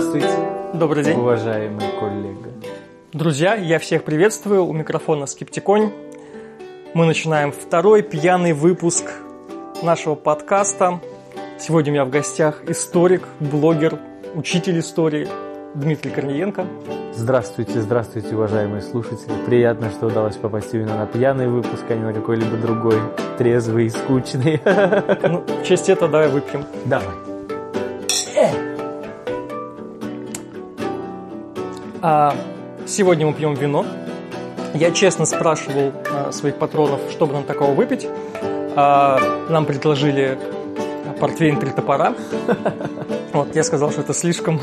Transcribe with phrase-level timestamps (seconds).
[0.00, 0.28] Здравствуйте,
[0.74, 1.18] Добрый день.
[1.18, 2.50] уважаемый коллега.
[3.12, 4.64] Друзья, я всех приветствую.
[4.64, 5.92] У микрофона Скептиконь.
[6.94, 9.10] Мы начинаем второй пьяный выпуск
[9.82, 11.00] нашего подкаста.
[11.58, 13.98] Сегодня у меня в гостях историк, блогер,
[14.36, 15.26] учитель истории
[15.74, 16.64] Дмитрий Корниенко.
[17.12, 19.32] Здравствуйте, здравствуйте, уважаемые слушатели.
[19.46, 23.00] Приятно, что удалось попасть именно на пьяный выпуск, а не на какой-либо другой,
[23.36, 24.60] трезвый и скучный.
[25.28, 26.64] Ну, в честь этого давай выпьем.
[26.84, 27.27] Давай.
[32.00, 32.34] А
[32.86, 33.84] сегодня мы пьем вино.
[34.74, 38.06] Я честно спрашивал а, своих патронов, что бы нам такого выпить.
[38.76, 40.38] А, нам предложили
[41.20, 42.14] портвейн «Три топора».
[43.30, 44.58] Вот, я сказал, что это слишком.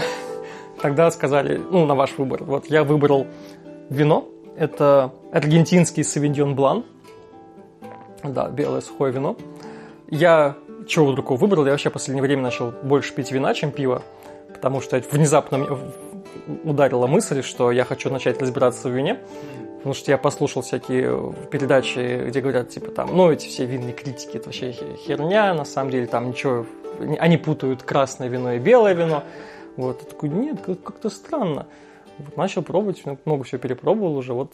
[0.82, 2.44] Тогда сказали, ну, на ваш выбор.
[2.44, 3.28] Вот, я выбрал
[3.90, 4.28] вино.
[4.58, 6.84] Это аргентинский Савиньон Блан.
[8.24, 9.38] Да, белое сухое вино.
[10.10, 10.56] Я
[10.88, 11.66] чего другого выбрал?
[11.66, 14.02] Я вообще в последнее время начал больше пить вина, чем пиво.
[14.52, 15.78] Потому что внезапно
[16.64, 19.20] ударила мысль, что я хочу начать разбираться в вине.
[19.78, 24.38] Потому что я послушал всякие передачи, где говорят, типа, там, ну, эти все винные критики,
[24.38, 26.66] это вообще херня, на самом деле, там ничего,
[27.20, 29.24] они путают красное вино и белое вино.
[29.78, 31.68] Вот, я такой, нет, как-то странно.
[32.18, 34.54] Вот, начал пробовать, много всего перепробовал уже, вот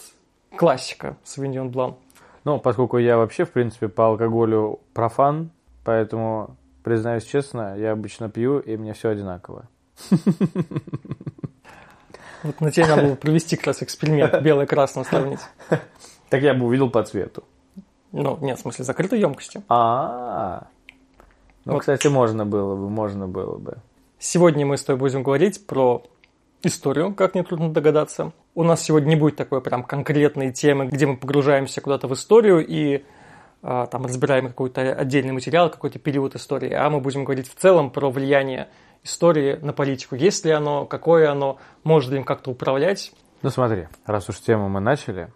[0.58, 1.96] классика Савиньон Блан.
[2.44, 5.52] Ну, поскольку я вообще, в принципе, по алкоголю профан,
[5.86, 9.70] поэтому, признаюсь честно, я обычно пью, и мне все одинаково.
[12.44, 15.40] Вот на тебе надо было провести как раз эксперимент, белое-красное сравнить.
[16.30, 17.44] Так я бы увидел по цвету.
[18.12, 19.62] Ну, нет, в смысле, закрытой емкости.
[19.70, 20.68] А,
[21.66, 21.80] ну, Вот.
[21.82, 23.78] кстати, можно было бы, можно было бы.
[24.20, 26.04] Сегодня мы с тобой будем говорить про
[26.64, 28.34] историю, как нетрудно догадаться.
[28.54, 32.66] У нас сегодня не будет такой прям конкретной темы, где мы погружаемся куда-то в историю
[32.66, 33.04] и
[33.64, 37.92] а, там разбираем какой-то отдельный материал, какой-то период истории, а мы будем говорить в целом
[37.92, 38.70] про влияние
[39.04, 40.16] истории на политику.
[40.16, 43.12] Есть ли оно, какое оно, может ли им как-то управлять.
[43.42, 45.34] Ну смотри, раз уж тему мы начали,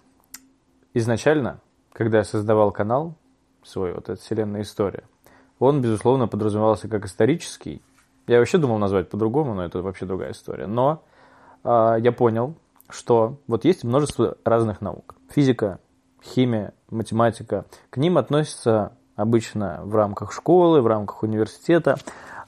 [0.94, 1.60] изначально,
[1.92, 3.16] когда я создавал канал
[3.64, 5.04] свой, вот эта вселенная история,
[5.60, 7.82] он, безусловно, подразумевался как исторический.
[8.28, 10.68] Я вообще думал назвать по-другому, но это вообще другая история.
[10.68, 11.04] Но
[11.64, 12.56] а, я понял,
[12.90, 15.16] что вот есть множество разных наук.
[15.30, 15.80] Физика,
[16.24, 17.66] химия, математика.
[17.90, 21.98] К ним относятся обычно в рамках школы, в рамках университета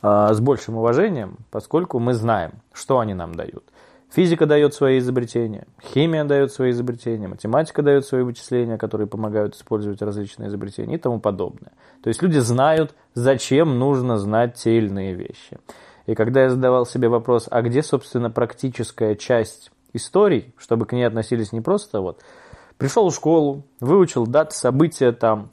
[0.01, 3.63] с большим уважением, поскольку мы знаем, что они нам дают.
[4.09, 10.01] Физика дает свои изобретения, химия дает свои изобретения, математика дает свои вычисления, которые помогают использовать
[10.01, 11.73] различные изобретения и тому подобное.
[12.01, 15.59] То есть люди знают, зачем нужно знать те или иные вещи.
[16.05, 21.03] И когда я задавал себе вопрос, а где, собственно, практическая часть историй, чтобы к ней
[21.03, 22.21] относились не просто вот
[22.77, 25.49] пришел в школу, выучил даты, события там,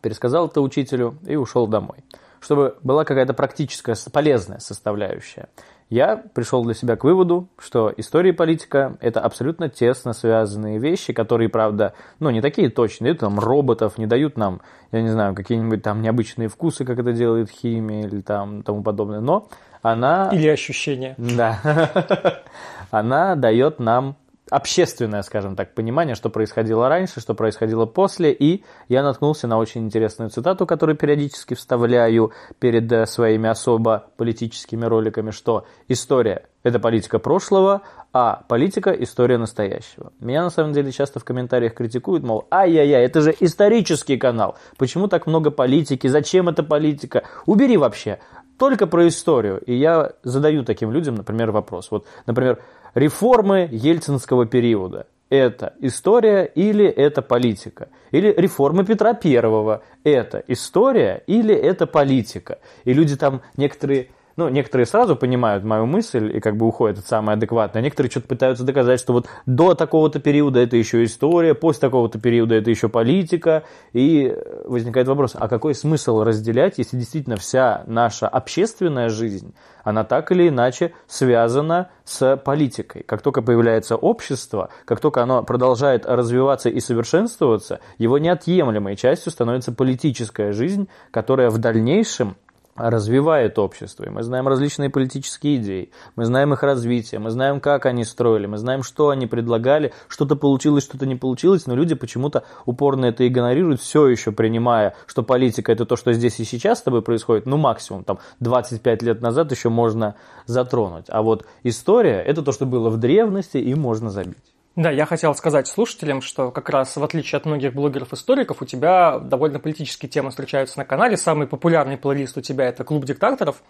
[0.00, 1.98] пересказал это учителю и ушел домой.
[2.42, 5.48] Чтобы была какая-то практическая, полезная составляющая.
[5.88, 11.12] Я пришел для себя к выводу, что история и политика– это абсолютно тесно связанные вещи,
[11.12, 14.60] которые, правда, ну, не такие точные, дают нам роботов, не дают нам,
[14.90, 19.20] я не знаю, какие-нибудь там необычные вкусы, как это делает химия или там тому подобное,
[19.20, 19.48] но
[19.82, 20.30] она...
[20.32, 21.14] Или ощущения.
[21.18, 21.60] Да.
[22.90, 24.16] Она дает нам
[24.52, 29.84] общественное, скажем так, понимание, что происходило раньше, что происходило после, и я наткнулся на очень
[29.84, 37.18] интересную цитату, которую периодически вставляю перед э, своими особо политическими роликами, что история– это политика
[37.18, 37.80] прошлого,
[38.12, 40.12] а политика– история настоящего.
[40.20, 45.08] Меня, на самом деле, часто в комментариях критикуют, мол, ай-яй-яй, это же исторический канал, почему
[45.08, 48.18] так много политики, зачем эта политика, убери вообще,
[48.62, 49.58] только про историю.
[49.66, 51.90] И я задаю таким людям, например, вопрос.
[51.90, 52.62] Вот, например,
[52.94, 55.08] реформы ельцинского периода.
[55.30, 57.88] Это история или это политика?
[58.12, 59.82] Или реформы Петра Первого.
[60.04, 62.60] Это история или это политика?
[62.84, 67.06] И люди там некоторые ну, некоторые сразу понимают мою мысль и как бы уходят от
[67.06, 71.80] самой адекватной, некоторые что-то пытаются доказать, что вот до такого-то периода это еще история, после
[71.80, 74.34] такого-то периода это еще политика, и
[74.64, 80.48] возникает вопрос, а какой смысл разделять, если действительно вся наша общественная жизнь, она так или
[80.48, 83.02] иначе связана с политикой.
[83.02, 89.72] Как только появляется общество, как только оно продолжает развиваться и совершенствоваться, его неотъемлемой частью становится
[89.72, 92.36] политическая жизнь, которая в дальнейшем
[92.74, 94.04] развивает общество.
[94.04, 98.46] И мы знаем различные политические идеи, мы знаем их развитие, мы знаем, как они строили,
[98.46, 103.26] мы знаем, что они предлагали, что-то получилось, что-то не получилось, но люди почему-то упорно это
[103.26, 107.46] игнорируют, все еще принимая, что политика это то, что здесь и сейчас с тобой происходит,
[107.46, 110.14] ну максимум там 25 лет назад еще можно
[110.46, 111.06] затронуть.
[111.08, 114.51] А вот история это то, что было в древности и можно забить.
[114.74, 119.18] Да, я хотел сказать слушателям, что как раз в отличие от многих блогеров-историков, у тебя
[119.18, 121.18] довольно политические темы встречаются на канале.
[121.18, 123.62] Самый популярный плейлист у тебя это «Клуб диктаторов»,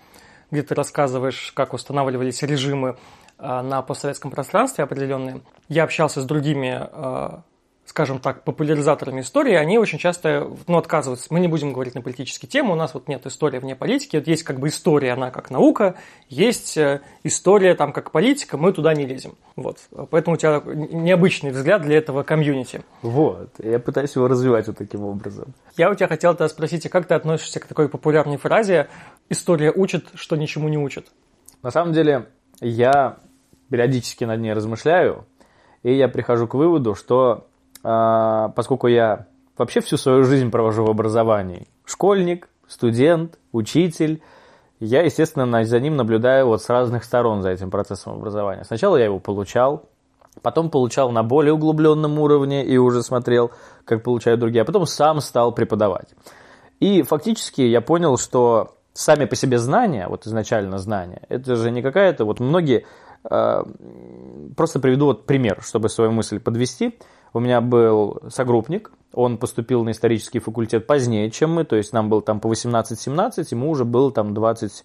[0.52, 2.96] где ты рассказываешь, как устанавливались режимы
[3.38, 5.40] на постсоветском пространстве определенные.
[5.69, 6.88] Я общался с другими
[7.84, 11.26] скажем так, популяризаторами истории, они очень часто ну, отказываются.
[11.31, 14.17] Мы не будем говорить на политические темы, у нас вот нет истории вне политики.
[14.17, 15.96] Вот есть как бы история, она как наука,
[16.29, 19.34] есть э, история там как политика, мы туда не лезем.
[19.56, 19.79] Вот.
[20.11, 22.82] Поэтому у тебя необычный взгляд для этого комьюнити.
[23.02, 23.50] Вот.
[23.58, 25.52] Я пытаюсь его развивать вот таким образом.
[25.76, 28.88] Я у тебя хотел тогда спросить, а как ты относишься к такой популярной фразе
[29.28, 31.08] «история учит, что ничему не учит»?
[31.62, 32.28] На самом деле,
[32.61, 33.19] я
[33.70, 35.26] периодически над ней размышляю,
[35.82, 37.49] и я прихожу к выводу, что
[37.82, 39.26] поскольку я
[39.58, 41.67] вообще всю свою жизнь провожу в образовании.
[41.84, 44.23] Школьник, студент, учитель.
[44.81, 48.64] Я, естественно, за ним наблюдаю вот с разных сторон за этим процессом образования.
[48.64, 49.84] Сначала я его получал,
[50.43, 53.52] потом получал на более углубленном уровне и уже смотрел,
[53.85, 56.08] как получают другие, а потом сам стал преподавать.
[56.81, 61.81] И фактически я понял, что сами по себе знания, вот изначально знания, это же не
[61.81, 62.85] какая-то, вот многие,
[63.31, 63.62] э,
[64.56, 66.99] просто приведу вот пример, чтобы свою мысль подвести–
[67.34, 72.08] у меня был согруппник, он поступил на исторический факультет позднее, чем мы, то есть нам
[72.08, 74.84] было там по 18-17, ему уже было там 20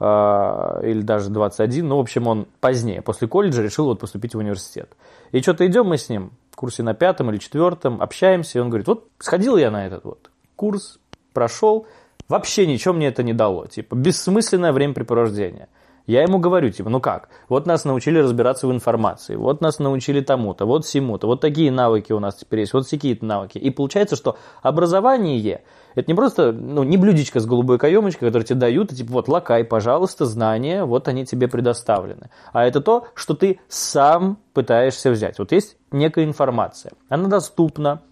[0.00, 4.38] э, или даже 21, ну, в общем, он позднее, после колледжа решил вот поступить в
[4.38, 4.96] университет.
[5.32, 8.68] И что-то идем мы с ним в курсе на пятом или четвертом, общаемся, и он
[8.68, 10.98] говорит, вот сходил я на этот вот курс,
[11.32, 11.86] прошел,
[12.28, 15.68] вообще ничего мне это не дало, типа, бессмысленное времяпрепровождение.
[16.06, 20.20] Я ему говорю, типа, ну как, вот нас научили разбираться в информации, вот нас научили
[20.20, 23.56] тому-то, вот всему-то, вот такие навыки у нас теперь есть, вот такие-то навыки.
[23.56, 25.62] И получается, что образование
[25.94, 29.28] это не просто, ну, не блюдечко с голубой каемочкой, которое тебе дают, и типа, вот,
[29.28, 32.30] лакай, пожалуйста, знания, вот они тебе предоставлены.
[32.52, 35.38] А это то, что ты сам пытаешься взять.
[35.38, 38.02] Вот есть некая информация, она доступна,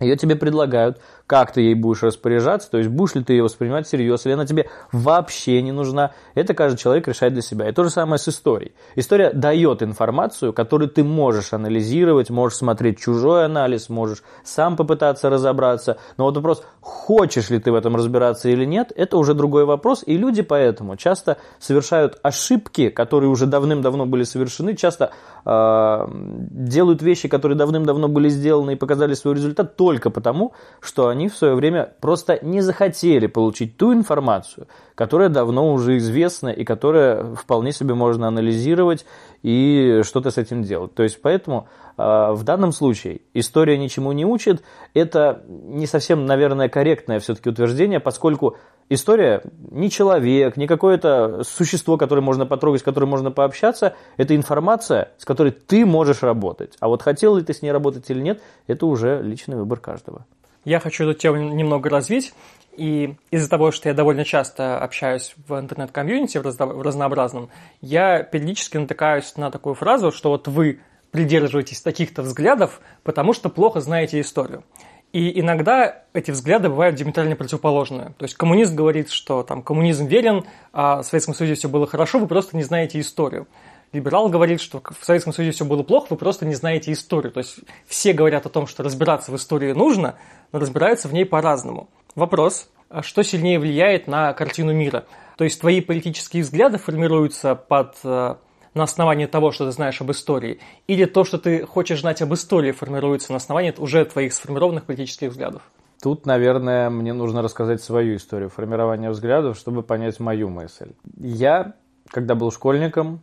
[0.00, 3.86] ее тебе предлагают, как ты ей будешь распоряжаться, то есть будешь ли ты ее воспринимать
[3.86, 6.12] всерьез, или она тебе вообще не нужна.
[6.34, 7.68] Это каждый человек решает для себя.
[7.68, 8.72] И то же самое с историей.
[8.94, 15.96] История дает информацию, которую ты можешь анализировать, можешь смотреть чужой анализ, можешь сам попытаться разобраться.
[16.16, 20.02] Но вот вопрос, хочешь ли ты в этом разбираться или нет, это уже другой вопрос.
[20.06, 25.12] И люди поэтому часто совершают ошибки, которые уже давным-давно были совершены, часто
[25.44, 31.36] делают вещи, которые давным-давно были сделаны и показали свой результат только потому, что они в
[31.36, 37.72] свое время просто не захотели получить ту информацию, которая давно уже известна и которая вполне
[37.72, 39.04] себе можно анализировать
[39.42, 40.94] и что-то с этим делать.
[40.94, 44.62] То есть поэтому э, в данном случае история ничему не учит.
[44.94, 48.56] Это не совсем, наверное, корректное все-таки утверждение, поскольку
[48.88, 53.94] история не человек, не какое-то существо, которое можно потрогать, с которым можно пообщаться.
[54.16, 56.76] Это информация, с которой ты можешь работать.
[56.80, 60.24] А вот хотел ли ты с ней работать или нет, это уже личный выбор каждого.
[60.64, 62.32] Я хочу эту тему немного развить.
[62.76, 67.50] И из-за того, что я довольно часто общаюсь в интернет-комьюнити, в разнообразном,
[67.80, 70.80] я периодически натыкаюсь на такую фразу, что вот вы
[71.10, 74.64] придерживаетесь таких-то взглядов, потому что плохо знаете историю.
[75.12, 78.14] И иногда эти взгляды бывают диаметрально противоположные.
[78.18, 82.18] То есть коммунист говорит, что там коммунизм верен, а в Советском Союзе все было хорошо,
[82.18, 83.46] вы просто не знаете историю.
[83.92, 87.30] Либерал говорит, что в Советском Союзе все было плохо, вы просто не знаете историю.
[87.30, 90.16] То есть все говорят о том, что разбираться в истории нужно,
[90.50, 91.88] но разбираются в ней по-разному.
[92.14, 95.04] Вопрос, а что сильнее влияет на картину мира?
[95.36, 98.36] То есть твои политические взгляды формируются под, э,
[98.74, 102.32] на основании того, что ты знаешь об истории, или то, что ты хочешь знать об
[102.32, 105.62] истории, формируется на основании уже твоих сформированных политических взглядов?
[106.00, 110.92] Тут, наверное, мне нужно рассказать свою историю формирования взглядов, чтобы понять мою мысль.
[111.18, 111.74] Я,
[112.10, 113.22] когда был школьником,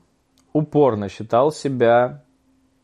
[0.52, 2.24] упорно считал себя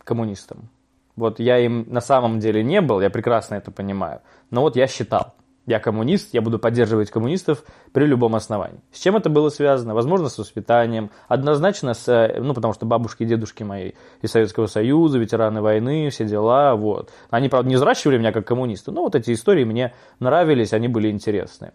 [0.04, 0.70] коммунистом.
[1.16, 4.86] Вот я им на самом деле не был, я прекрасно это понимаю, но вот я
[4.86, 5.34] считал.
[5.68, 8.80] Я коммунист, я буду поддерживать коммунистов при любом основании.
[8.90, 9.94] С чем это было связано?
[9.94, 11.10] Возможно, с воспитанием.
[11.28, 16.08] Однозначно, с, э, ну, потому что бабушки и дедушки мои из Советского Союза, ветераны войны,
[16.08, 17.10] все дела, вот.
[17.28, 21.10] Они, правда, не взращивали меня как коммуниста, но вот эти истории мне нравились, они были
[21.10, 21.72] интересны.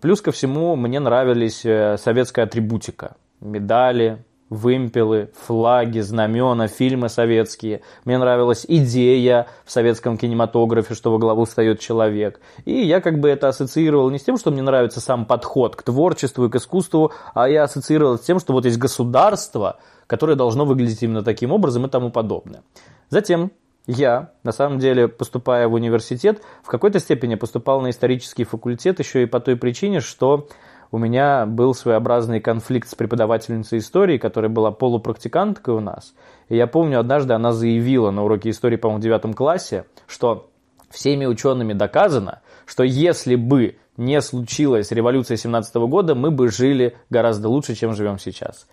[0.00, 3.16] Плюс ко всему, мне нравились э, советская атрибутика.
[3.42, 7.82] Медали, вымпелы, флаги, знамена, фильмы советские.
[8.04, 12.40] Мне нравилась идея в советском кинематографе, что во главу встает человек.
[12.64, 15.82] И я как бы это ассоциировал не с тем, что мне нравится сам подход к
[15.82, 20.64] творчеству и к искусству, а я ассоциировал с тем, что вот есть государство, которое должно
[20.64, 22.62] выглядеть именно таким образом и тому подобное.
[23.10, 23.50] Затем
[23.86, 29.22] я, на самом деле, поступая в университет, в какой-то степени поступал на исторический факультет еще
[29.22, 30.48] и по той причине, что
[30.94, 36.14] у меня был своеобразный конфликт с преподавательницей истории, которая была полупрактиканткой у нас.
[36.48, 40.50] И я помню, однажды она заявила на уроке истории, по-моему, в девятом классе, что
[40.90, 47.48] всеми учеными доказано, что если бы не случилась революция 17 года, мы бы жили гораздо
[47.48, 48.68] лучше, чем живем сейчас.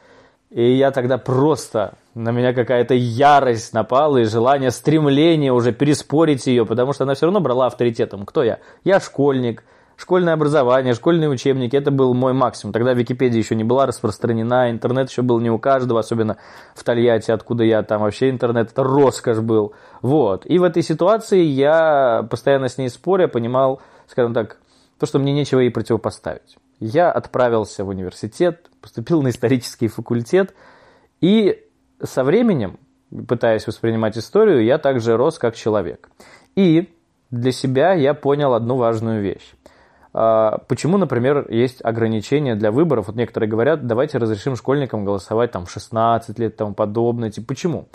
[0.51, 6.68] И я тогда просто, на меня какая-то ярость напала и желание, стремление уже переспорить ее,
[6.68, 8.28] потому что она все равно брала авторитетом.
[8.28, 8.60] Кто я?
[8.84, 9.63] Я школьник,
[10.01, 12.74] школьное образование, школьные учебники, это был мой максимум.
[12.74, 16.38] Тогда Википедия еще не была распространена, интернет еще был не у каждого, особенно
[16.75, 19.74] в Тольятти, откуда я, там вообще интернет, это роскошь был.
[20.01, 20.46] Вот.
[20.46, 24.58] И в этой ситуации я, постоянно с ней споря, понимал, скажем так,
[25.00, 30.53] то, что мне нечего ей противопоставить я отправился в университет, поступил на исторический факультет,
[31.22, 31.63] и
[32.01, 32.79] со временем,
[33.27, 36.10] пытаясь воспринимать историю, я также рос как человек.
[36.55, 36.89] И
[37.29, 39.53] для себя я понял одну важную вещь.
[40.13, 43.08] А, почему, например, есть ограничения для выборов?
[43.08, 47.32] Вот некоторые говорят, давайте разрешим школьникам голосовать там в 16 лет и тому подобное.
[47.32, 47.88] Типа, почему?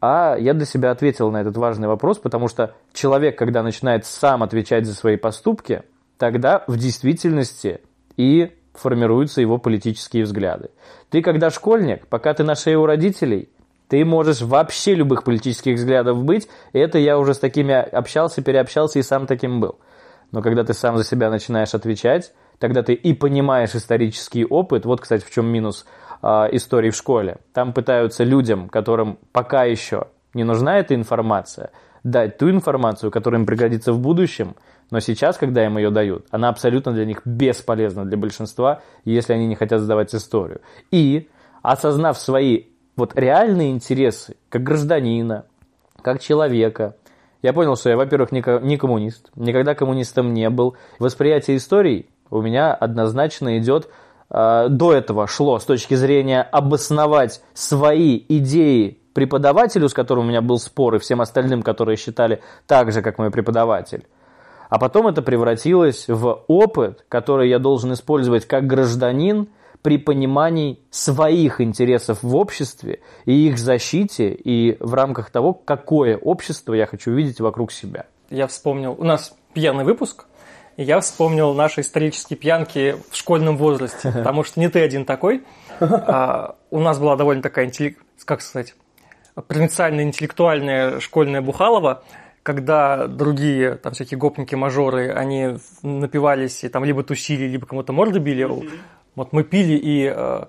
[0.00, 4.42] А я для себя ответил на этот важный вопрос, потому что человек, когда начинает сам
[4.42, 5.82] отвечать за свои поступки,
[6.18, 7.80] тогда в действительности
[8.16, 10.70] и формируются его политические взгляды.
[11.08, 13.48] Ты, когда школьник, пока ты на шее у родителей,
[13.88, 19.02] ты можешь вообще любых политических взглядов быть, это я уже с такими общался, переобщался и
[19.02, 19.78] сам таким был.
[20.32, 24.84] Но когда ты сам за себя начинаешь отвечать, тогда ты и понимаешь исторический опыт.
[24.84, 25.86] Вот, кстати, в чем минус
[26.22, 27.38] э, истории в школе.
[27.52, 31.70] Там пытаются людям, которым пока еще не нужна эта информация,
[32.02, 34.56] дать ту информацию, которая им пригодится в будущем–
[34.90, 39.46] но сейчас, когда им ее дают, она абсолютно для них бесполезна для большинства, если они
[39.46, 40.60] не хотят сдавать историю.
[40.90, 41.28] И,
[41.62, 42.66] осознав свои
[42.96, 45.46] вот реальные интересы, как гражданина,
[46.02, 46.96] как человека,
[47.44, 50.76] я понял, что я, во-первых, не коммунист, никогда коммунистом не был.
[50.98, 53.90] Восприятие истории у меня однозначно идет
[54.30, 60.40] э, до этого шло с точки зрения обосновать свои идеи преподавателю, с которым у меня
[60.40, 64.06] был спор, и всем остальным, которые считали так же, как мой преподаватель.
[64.70, 69.48] А потом это превратилось в опыт, который я должен использовать как гражданин
[69.84, 76.72] при понимании своих интересов в обществе и их защите, и в рамках того, какое общество
[76.72, 78.06] я хочу видеть вокруг себя.
[78.30, 80.24] Я вспомнил, у нас пьяный выпуск,
[80.78, 85.44] и я вспомнил наши исторические пьянки в школьном возрасте, потому что не ты один такой.
[85.80, 87.70] А, у нас была довольно такая,
[88.24, 88.74] как сказать,
[89.34, 92.02] провинциальная интеллектуальная школьная Бухалова–
[92.44, 98.44] когда другие, там, всякие гопники-мажоры, они напивались и там либо тусили, либо кому-то морды били,
[98.44, 98.70] mm-hmm.
[99.14, 100.44] Вот мы пили и э,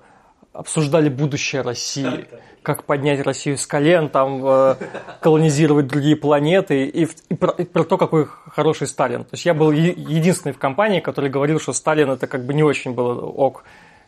[0.54, 2.26] обсуждали будущее России,
[2.64, 4.76] как поднять Россию с колен, там, э,
[5.22, 9.24] колонизировать другие планеты и, и, про, и про то, какой хороший Сталин.
[9.24, 12.54] То есть я был е- единственный в компании, который говорил, что Сталин это как бы
[12.54, 13.64] не очень было ок.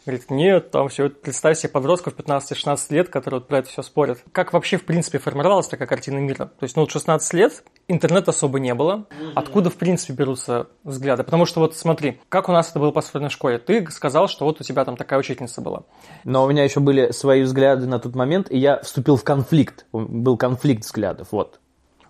[0.08, 4.20] Говорит, нет, там все, представь себе подростков 15-16 лет, которые вот про это все спорят.
[4.32, 6.46] Как вообще, в принципе, формировалась такая картина мира?
[6.46, 9.06] То есть, ну, вот 16 лет, интернета особо не было.
[9.36, 11.26] Откуда, в принципе, берутся взгляды?
[11.26, 13.58] Потому что вот смотри, как у нас это было построено в школе.
[13.58, 15.84] Ты сказал, что вот у тебя там такая учительница была.
[16.24, 19.88] Но у меня еще были свои взгляды на тот момент, и я вступил в конфликт.
[19.92, 21.60] Был конфликт взглядов, вот.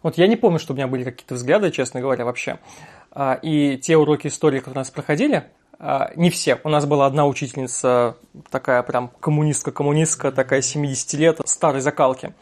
[0.04, 2.60] Вот я не помню, что у меня были какие-то взгляды, честно говоря, вообще.
[3.12, 5.46] А, и те уроки истории, которые у нас проходили,
[6.16, 6.60] не все.
[6.64, 8.18] У нас была одна учительница,
[8.50, 12.34] такая прям коммунистка-коммунистка, такая 70 лет, старой закалки.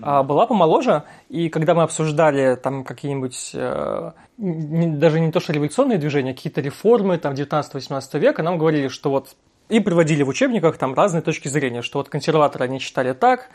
[0.00, 5.98] А была помоложе, и когда мы обсуждали там какие-нибудь, э, даже не то что революционные
[5.98, 9.34] движения, а какие-то реформы там 19-18 века, нам говорили, что вот
[9.68, 13.48] и приводили в учебниках там разные точки зрения, что вот консерваторы они читали так,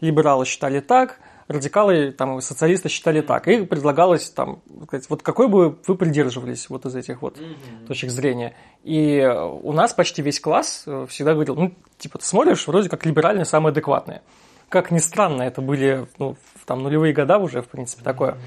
[0.00, 3.48] либералы считали так, радикалы, там, социалисты считали так.
[3.48, 7.86] И предлагалось там, сказать, вот какой бы вы придерживались вот из этих вот mm-hmm.
[7.86, 8.54] точек зрения.
[8.82, 9.24] И
[9.62, 13.44] у нас почти весь класс э, всегда говорил, ну, типа, ты смотришь, вроде как либеральные
[13.44, 14.22] самые адекватные.
[14.68, 18.38] Как ни странно, это были ну, там нулевые года уже, в принципе, такое.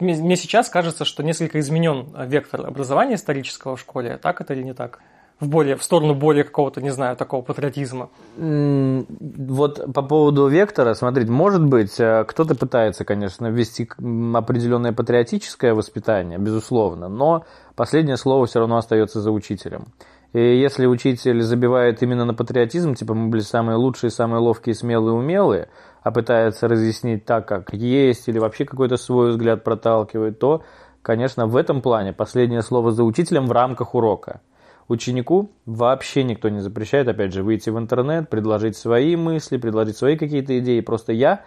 [0.00, 0.22] Mm-hmm.
[0.22, 4.18] Мне сейчас кажется, что несколько изменен вектор образования исторического в школе.
[4.18, 5.00] Так это или не так?
[5.40, 8.08] В, более, в сторону более какого-то, не знаю, такого патриотизма.
[8.36, 13.88] Вот по поводу вектора, смотрите, может быть, э, кто-то пытается, конечно, ввести
[14.34, 19.86] определенное патриотическое воспитание, безусловно, но последнее слово все равно остается за учителем.
[20.32, 25.14] И если учитель забивает именно на патриотизм, типа мы были самые лучшие, самые ловкие, смелые,
[25.14, 25.68] умелые,
[26.02, 30.62] а пытается разъяснить так, как есть, или вообще какой-то свой взгляд проталкивает, то,
[31.02, 34.40] конечно, в этом плане последнее слово за учителем в рамках урока–
[34.88, 40.16] Ученику вообще никто не запрещает, опять же, выйти в интернет, предложить свои мысли, предложить свои
[40.16, 40.80] какие-то идеи.
[40.80, 41.44] Просто я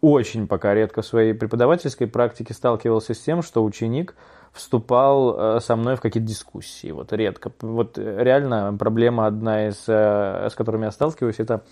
[0.00, 4.14] очень пока редко в своей преподавательской практике сталкивался с тем, что ученик
[4.52, 6.90] вступал э, со мной в какие-то дискуссии.
[6.90, 7.52] Вот редко.
[7.60, 11.64] Вот реально проблема одна из, э, с которыми я сталкиваюсь, это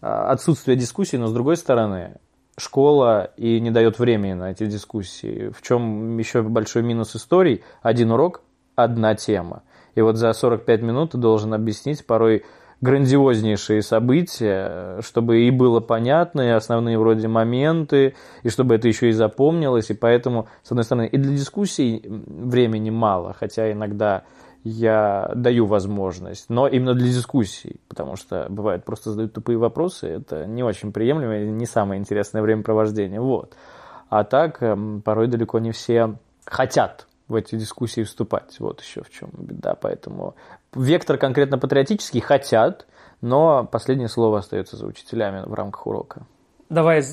[0.00, 2.18] э, отсутствие дискуссий, но с другой стороны,
[2.56, 5.50] школа и не дает времени на эти дискуссии.
[5.50, 7.62] В чем еще большой минус историй?
[7.82, 8.42] Один урок,
[8.74, 9.62] одна тема.
[9.94, 12.44] И вот за 45 минут ты должен объяснить порой
[12.82, 19.12] грандиознейшие события, чтобы и было понятно, и основные вроде моменты, и чтобы это еще и
[19.12, 19.90] запомнилось.
[19.90, 24.24] И поэтому, с одной стороны, и для дискуссий времени мало, хотя иногда
[24.64, 30.46] я даю возможность, но именно для дискуссий, потому что бывает просто задают тупые вопросы, это
[30.46, 33.54] не очень приемлемо, не самое интересное времяпровождение, вот.
[34.08, 39.10] А так, эм, порой далеко не все хотят в эти дискуссии вступать, вот еще в
[39.10, 40.36] чем беда, поэтому
[40.74, 42.86] вектор конкретно патриотический хотят,
[43.20, 46.26] но последнее слово остается за учителями в рамках урока.
[46.68, 47.04] Давай,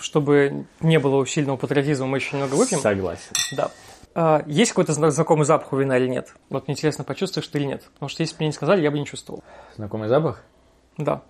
[0.00, 2.80] чтобы не было сильного патриотизма, мы еще немного выпьем.
[2.80, 3.32] Согласен.
[3.56, 3.70] Да.
[4.14, 6.34] А, есть какой-то знакомый запах у вина или нет?
[6.50, 7.84] Вот мне интересно, почувствуешь ты или нет.
[7.94, 9.44] Потому что если бы мне не сказали, я бы не чувствовал.
[9.76, 10.42] Знакомый запах?
[10.98, 11.22] Да.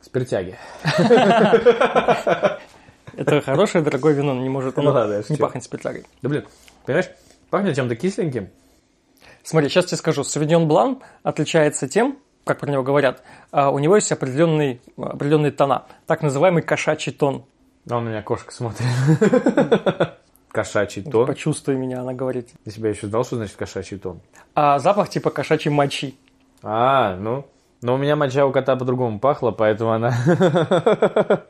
[0.00, 0.58] Спиртяги.
[3.16, 6.04] Это хорошее, дорогое вино, не может оно ну не пахнет спиртягой.
[6.22, 6.46] Да блин,
[6.86, 7.10] понимаешь,
[7.50, 8.48] пахнет чем-то кисленьким.
[9.42, 10.24] Смотри, сейчас тебе скажу.
[10.24, 15.86] Савиньон Блан отличается тем, как про него говорят, а у него есть определенный, определенные тона,
[16.06, 17.44] так называемый кошачий тон.
[17.88, 18.86] А у меня кошка смотрит.
[20.52, 21.26] Кошачий тон.
[21.26, 22.48] Почувствуй меня, она говорит.
[22.64, 24.20] Ты себя еще знал, что значит кошачий тон?
[24.54, 26.16] А запах типа кошачьей мочи.
[26.62, 27.46] А, ну.
[27.82, 30.12] Но у меня моча у кота по-другому пахла, поэтому она...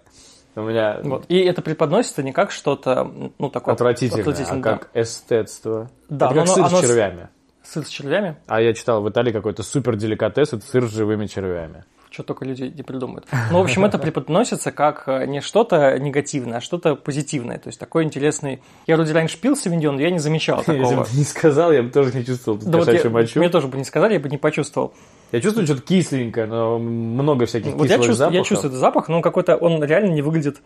[0.56, 1.00] У меня...
[1.02, 1.24] Вот.
[1.28, 3.04] И это преподносится не как что-то,
[3.38, 3.74] ну, такое...
[3.74, 5.90] Отвратительное, отвратительное а как эстетство.
[6.08, 6.76] Да, это как но сыр оно...
[6.76, 7.28] с червями.
[7.62, 8.36] Сыр с червями?
[8.46, 12.44] А я читал в Италии какой-то супер деликатес, это сыр с живыми червями что только
[12.44, 13.26] люди не придумают.
[13.50, 17.58] Ну, в общем, это преподносится как э, не что-то негативное, а что-то позитивное.
[17.58, 18.62] То есть такой интересный...
[18.86, 20.76] Я вроде раньше пил савиньон, но я не замечал такого.
[20.76, 23.38] Если бы не сказал, я бы тоже не чувствовал да вот я, мочу.
[23.38, 24.92] Мне тоже бы не сказали, я бы не почувствовал.
[25.32, 28.34] Я чувствую что-то кисленькое, но много всяких вот кислых я чувствую, запахов.
[28.34, 30.60] Я чувствую этот запах, но он какой-то, он реально не выглядит...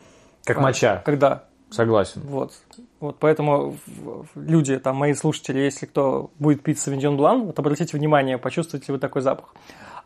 [0.45, 1.03] Как а, моча.
[1.05, 1.45] Когда...
[1.71, 2.23] Согласен.
[2.25, 2.53] Вот.
[3.01, 3.77] Вот поэтому
[4.35, 8.99] люди, там, мои слушатели, если кто будет пить Савиньон Блан, вот обратите внимание, почувствуете вы
[8.99, 9.55] такой запах.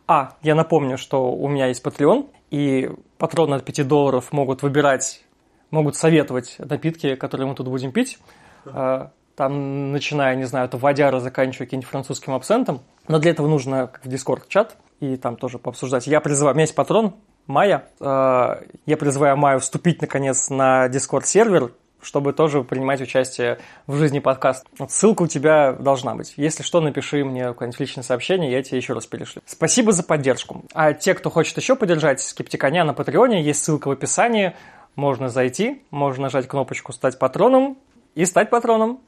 [0.09, 5.23] А, я напомню, что у меня есть Patreon, и патроны от 5 долларов могут выбирать,
[5.71, 8.19] могут советовать напитки, которые мы тут будем пить.
[8.65, 12.81] А, там, начиная, не знаю, от водяра, заканчивая каким-нибудь французским абсентом.
[13.07, 16.07] Но для этого нужно в Discord чат и там тоже пообсуждать.
[16.07, 17.15] Я призываю, у меня есть патрон,
[17.47, 17.85] Майя.
[18.01, 24.19] А, я призываю Майю вступить, наконец, на Discord сервер чтобы тоже принимать участие в жизни
[24.19, 24.69] подкаста.
[24.79, 26.35] Вот ссылка у тебя должна быть.
[26.37, 29.43] Если что, напиши мне какое-нибудь личное сообщение, я тебе еще раз перешлю.
[29.47, 30.65] Спасибо за поддержку.
[30.75, 34.55] А те, кто хочет еще поддержать Скептиконя на Патреоне, есть ссылка в описании.
[34.95, 37.79] Можно зайти, можно нажать кнопочку «Стать патроном»
[38.15, 39.01] и стать патроном.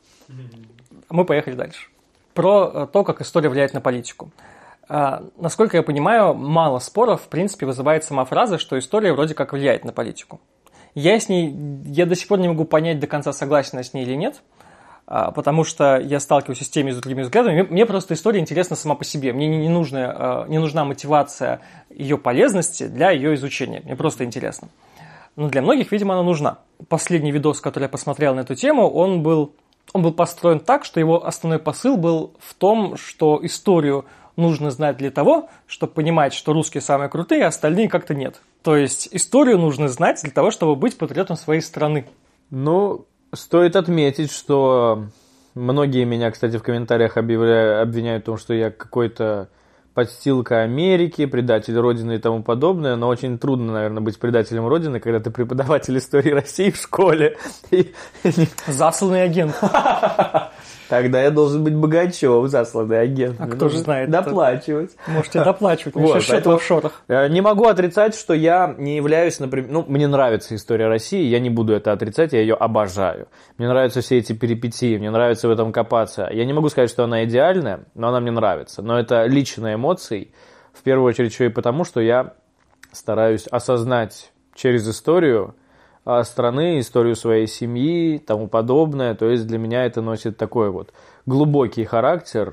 [1.08, 1.88] Мы поехали дальше.
[2.34, 4.30] Про э, то, как история влияет на политику.
[4.88, 9.52] А, насколько я понимаю, мало споров, в принципе, вызывает сама фраза, что история вроде как
[9.52, 10.40] влияет на политику.
[10.94, 11.54] Я с ней,
[11.86, 14.42] я до сих пор не могу понять до конца, согласен я с ней или нет,
[15.06, 17.62] а, потому что я сталкиваюсь с теми и с другими взглядами.
[17.62, 19.32] Мне просто история интересна сама по себе.
[19.32, 23.82] Мне не, нужна, не нужна мотивация ее полезности для ее изучения.
[23.84, 24.68] Мне просто интересно.
[25.36, 26.58] Но для многих, видимо, она нужна.
[26.88, 29.52] Последний видос, который я посмотрел на эту тему, он был,
[29.92, 34.04] он был построен так, что его основной посыл был в том, что историю
[34.40, 38.40] нужно знать для того, чтобы понимать, что русские самые крутые, а остальные как-то нет.
[38.62, 42.06] То есть историю нужно знать для того, чтобы быть патриотом своей страны.
[42.50, 45.04] Ну, стоит отметить, что
[45.54, 49.48] многие меня, кстати, в комментариях объявляют, обвиняют в том, что я какой-то
[49.94, 55.20] подстилка Америки, предатель Родины и тому подобное, но очень трудно, наверное, быть предателем Родины, когда
[55.20, 57.36] ты преподаватель истории России в школе.
[58.66, 59.54] Засланный агент.
[60.90, 63.36] Тогда я должен быть богачом, засланный агент.
[63.40, 64.10] А кто же знает?
[64.10, 64.90] Доплачивать.
[65.06, 65.94] Можете доплачивать.
[65.94, 67.02] Вот, поэтому в шорах.
[67.08, 69.70] Не могу отрицать, что я не являюсь, например...
[69.70, 73.28] Ну, мне нравится история России, я не буду это отрицать, я ее обожаю.
[73.56, 76.28] Мне нравятся все эти перипетии, мне нравится в этом копаться.
[76.32, 78.82] Я не могу сказать, что она идеальная, но она мне нравится.
[78.82, 80.32] Но это личные эмоции,
[80.72, 82.34] в первую очередь еще и потому, что я
[82.90, 85.59] стараюсь осознать через историю а,
[86.24, 89.14] страны, историю своей семьи, тому подобное.
[89.14, 90.92] То есть для меня это носит такой вот
[91.26, 92.48] глубокий характер.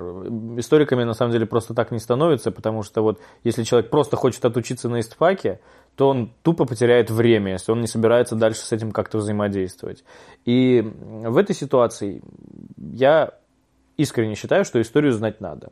[0.57, 4.43] Историками на самом деле просто так не становится, потому что вот если человек просто хочет
[4.45, 5.59] отучиться на истфаке,
[5.95, 10.03] то он тупо потеряет время, если он не собирается дальше с этим как-то взаимодействовать.
[10.45, 12.21] И в этой ситуации
[12.77, 13.31] я
[13.97, 15.71] искренне считаю, что историю знать надо.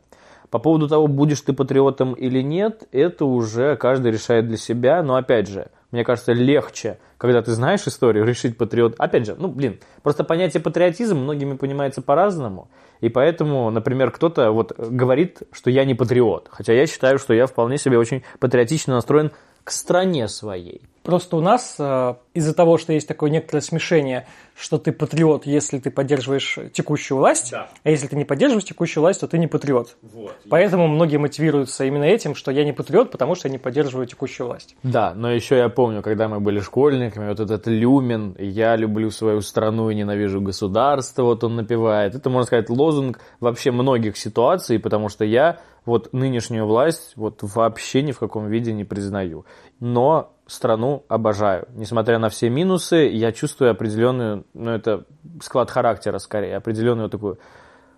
[0.50, 5.02] По поводу того, будешь ты патриотом или нет, это уже каждый решает для себя.
[5.02, 8.94] Но опять же, мне кажется, легче, когда ты знаешь историю, решить патриот.
[8.98, 12.68] Опять же, ну, блин, просто понятие патриотизм многими понимается по-разному.
[13.00, 16.48] И поэтому, например, кто-то вот говорит, что я не патриот.
[16.50, 19.32] Хотя я считаю, что я вполне себе очень патриотично настроен
[19.64, 20.82] к стране своей.
[21.06, 24.26] Просто у нас э, из-за того, что есть такое некоторое смешение,
[24.58, 27.68] что ты патриот, если ты поддерживаешь текущую власть, Да.
[27.84, 29.96] а если ты не поддерживаешь текущую власть, то ты не патриот.
[30.02, 30.34] Вот.
[30.50, 34.48] Поэтому многие мотивируются именно этим, что я не патриот, потому что я не поддерживаю текущую
[34.48, 34.74] власть.
[34.82, 39.42] Да, но еще я помню, когда мы были школьниками, вот этот люмен, я люблю свою
[39.42, 42.16] страну и ненавижу государство, вот он напевает.
[42.16, 48.02] Это, можно сказать, лозунг вообще многих ситуаций, потому что я вот нынешнюю власть вот вообще
[48.02, 49.46] ни в каком виде не признаю.
[49.78, 51.66] Но страну обожаю.
[51.74, 55.04] Несмотря на все минусы, я чувствую определенную, ну это
[55.42, 57.38] склад характера скорее, определенную такую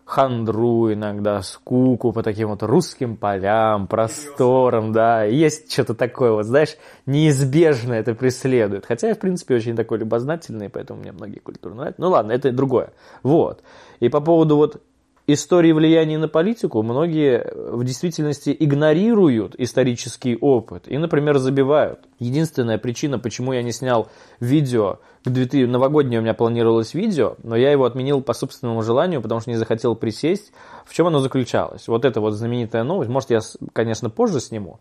[0.09, 5.25] хандру иногда, скуку по таким вот русским полям, просторам, да.
[5.25, 8.87] Есть что-то такое, вот знаешь, неизбежно это преследует.
[8.87, 12.01] Хотя я, в принципе, очень такой любознательный, поэтому мне многие культуры нравятся.
[12.01, 12.95] Ну ладно, это другое.
[13.23, 13.63] Вот.
[14.01, 14.83] И по поводу вот
[15.29, 22.01] истории влияния на политику многие в действительности игнорируют исторический опыт и, например, забивают.
[22.19, 24.09] Единственная причина, почему я не снял
[24.41, 29.21] видео, к 2000 новогоднее у меня планировалось видео, но я его отменил по собственному желанию,
[29.21, 30.53] потому что не захотел присесть.
[30.87, 31.87] В чем оно заключалось?
[31.89, 33.41] Вот эта вот знаменитая новость, может, я,
[33.75, 34.81] конечно, позже сниму,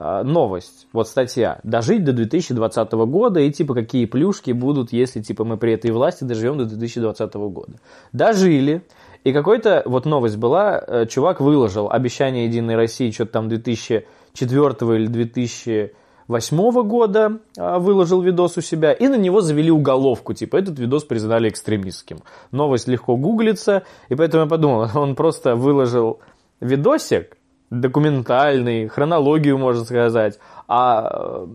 [0.00, 5.44] А, новость, вот статья, дожить до 2020 года и типа какие плюшки будут, если типа
[5.44, 7.72] мы при этой власти доживем до 2020 года.
[8.12, 8.82] Дожили,
[9.24, 15.06] и какой-то, вот новость была, э, чувак выложил обещание Единой России, что-то там 2004 или
[15.06, 21.04] 2008 года а, выложил видос у себя, и на него завели уголовку, типа этот видос
[21.04, 22.20] признали экстремистским.
[22.52, 26.20] Новость легко гуглится, и поэтому я подумал, он просто выложил
[26.60, 27.36] видосик,
[27.70, 31.46] документальный, хронологию, можно сказать, а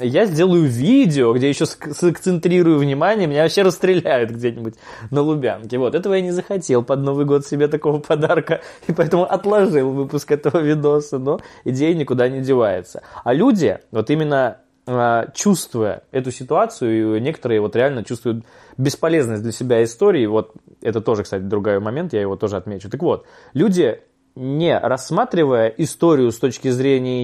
[0.00, 4.74] я сделаю видео, где еще сакцентрирую внимание, меня вообще расстреляют где-нибудь
[5.10, 5.78] на Лубянке.
[5.78, 10.30] Вот, этого я не захотел под Новый год себе такого подарка, и поэтому отложил выпуск
[10.30, 13.02] этого видоса, но идея никуда не девается.
[13.24, 18.44] А люди, вот именно э, чувствуя эту ситуацию, и некоторые вот реально чувствуют
[18.78, 22.88] бесполезность для себя истории, вот это тоже, кстати, другой момент, я его тоже отмечу.
[22.88, 24.00] Так вот, люди,
[24.34, 27.22] не рассматривая историю с точки зрения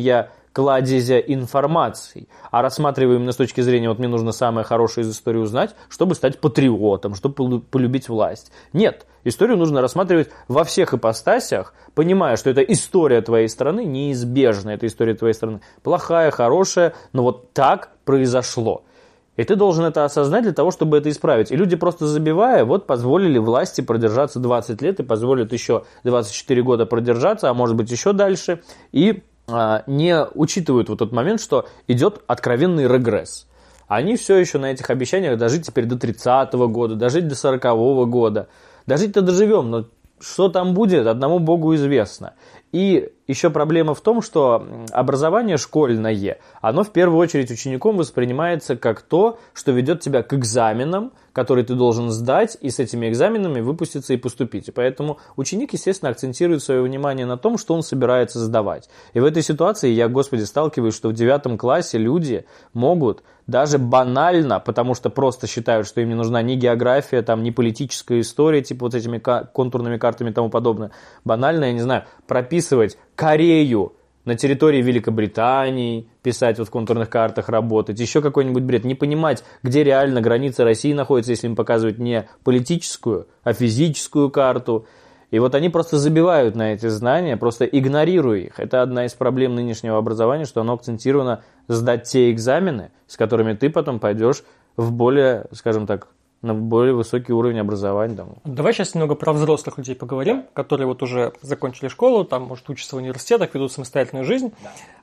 [0.53, 5.39] кладезя информации, а рассматривая именно с точки зрения, вот мне нужно самое хорошее из истории
[5.39, 8.53] узнать, чтобы стать патриотом, чтобы полю- полюбить власть.
[8.73, 14.87] Нет, историю нужно рассматривать во всех ипостасях, понимая, что это история твоей страны неизбежна, это
[14.87, 18.85] история твоей страны плохая, хорошая, но вот так произошло.
[19.39, 21.53] И ты должен это осознать для того, чтобы это исправить.
[21.53, 26.87] И люди просто забивая, вот позволили власти продержаться 20 лет и позволят еще 24 года
[26.87, 28.63] продержаться, а может быть еще дальше.
[28.91, 29.23] И
[29.87, 33.47] не учитывают вот тот момент, что идет откровенный регресс.
[33.87, 38.49] Они все еще на этих обещаниях дожить теперь до 30-го года, дожить до 40-го года.
[38.87, 39.87] Дожить-то доживем, но
[40.21, 42.35] что там будет, одному богу известно.
[42.73, 49.03] И еще проблема в том, что образование школьное, оно в первую очередь учеником воспринимается как
[49.03, 54.15] то, что ведет тебя к экзаменам, которые ты должен сдать, и с этими экзаменами выпуститься
[54.15, 54.69] и поступить.
[54.69, 58.89] И поэтому ученик, естественно, акцентирует свое внимание на том, что он собирается сдавать.
[59.13, 64.61] И в этой ситуации я, господи, сталкиваюсь, что в девятом классе люди могут даже банально,
[64.61, 68.85] потому что просто считают, что им не нужна ни география, там, ни политическая история, типа
[68.85, 70.93] вот этими контурными картами и тому подобное.
[71.25, 73.95] Банально, я не знаю, прописывать Корею
[74.27, 79.83] на территории Великобритании, писать вот в контурных картах, работать, еще какой-нибудь бред, не понимать, где
[79.83, 84.87] реально граница России находится, если им показывать не политическую, а физическую карту.
[85.31, 88.61] И вот они просто забивают на эти знания, просто игнорируя их.
[88.61, 93.71] Это одна из проблем нынешнего образования, что оно акцентировано сдать те экзамены, с которыми ты
[93.71, 94.43] потом пойдешь
[94.77, 96.09] в более, скажем так,
[96.43, 98.17] на более высокий уровень образования.
[98.17, 98.37] Там.
[98.45, 102.95] Давай сейчас немного про взрослых людей поговорим, которые вот уже закончили школу, там, может, учатся
[102.97, 104.53] в университетах, ведут самостоятельную жизнь.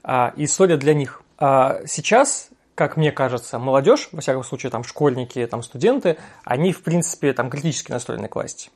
[0.03, 1.21] А, и история для них.
[1.37, 6.83] А, сейчас, как мне кажется, молодежь, во всяком случае, там, школьники, там, студенты, они, в
[6.83, 8.69] принципе, там, критически настроены к власти.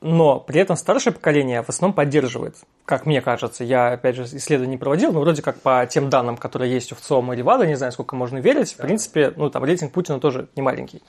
[0.00, 2.56] Но при этом старшее поколение в основном поддерживает.
[2.84, 6.36] Как мне кажется, я, опять же, исследований не проводил, но вроде как по тем данным,
[6.36, 9.64] которые есть у ВЦИОМа или ВАДА, не знаю, сколько можно верить, в принципе, ну, там,
[9.64, 11.02] рейтинг Путина тоже не маленький.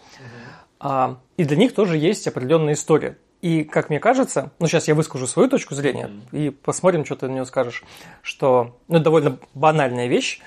[0.80, 3.18] А, и для них тоже есть определенная история.
[3.42, 7.28] И, как мне кажется, ну, сейчас я выскажу свою точку зрения и посмотрим, что ты
[7.28, 7.84] на нее скажешь,
[8.22, 10.42] что, ну, довольно банальная вещь,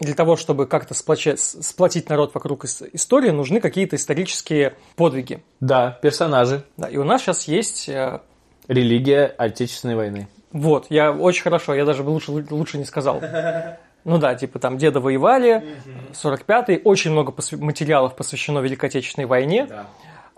[0.00, 5.42] для того, чтобы как-то сплочать, сплотить народ вокруг ис- истории, нужны какие-то исторические подвиги.
[5.60, 6.62] Да, персонажи.
[6.76, 8.20] Да, и у нас сейчас есть э,
[8.68, 10.28] Религия Отечественной войны.
[10.52, 13.20] Вот, я очень хорошо, я даже бы лучше, лучше не сказал.
[14.04, 15.76] Ну да, типа там деда воевали,
[16.12, 19.66] 45-й, очень много посвя- материалов посвящено Великой Отечественной войне.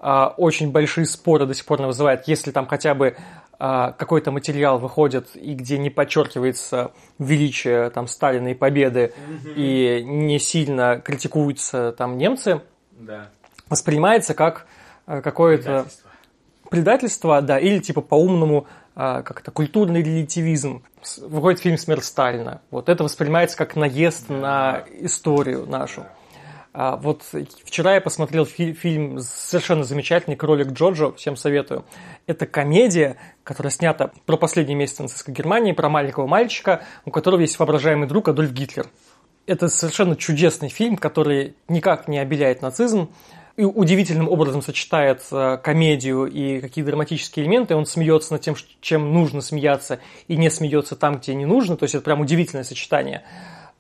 [0.03, 3.17] А, Очень большие споры до сих пор вызывает, если там хотя бы
[3.61, 9.55] какой-то материал выходит, и где не подчеркивается величие там, Сталина и победы, mm-hmm.
[9.55, 13.29] и не сильно критикуются там немцы, да.
[13.69, 14.67] воспринимается как
[15.07, 16.11] а, какое-то предательство.
[16.71, 20.83] предательство, да, или типа по-умному а, как это культурный релятивизм.
[21.19, 22.61] Выходит фильм «Смерть Сталина».
[22.71, 24.35] Вот это воспринимается как наезд да.
[24.35, 26.07] на историю нашу.
[26.73, 27.25] А вот
[27.65, 31.85] вчера я посмотрел фи- фильм совершенно замечательный «Кролик Джорджо», всем советую.
[32.29, 37.59] Это комедия, которая снята про последние месяцы нацистской Германии, про маленького мальчика, у которого есть
[37.59, 38.87] воображаемый друг Адольф Гитлер.
[39.47, 43.11] Это совершенно чудесный фильм, который никак не обеляет нацизм,
[43.57, 47.75] и удивительным образом сочетает э, комедию и какие драматические элементы.
[47.75, 51.77] Он смеется над тем, чем нужно смеяться, и не смеется там, где не нужно.
[51.77, 53.25] То есть это прям удивительное сочетание.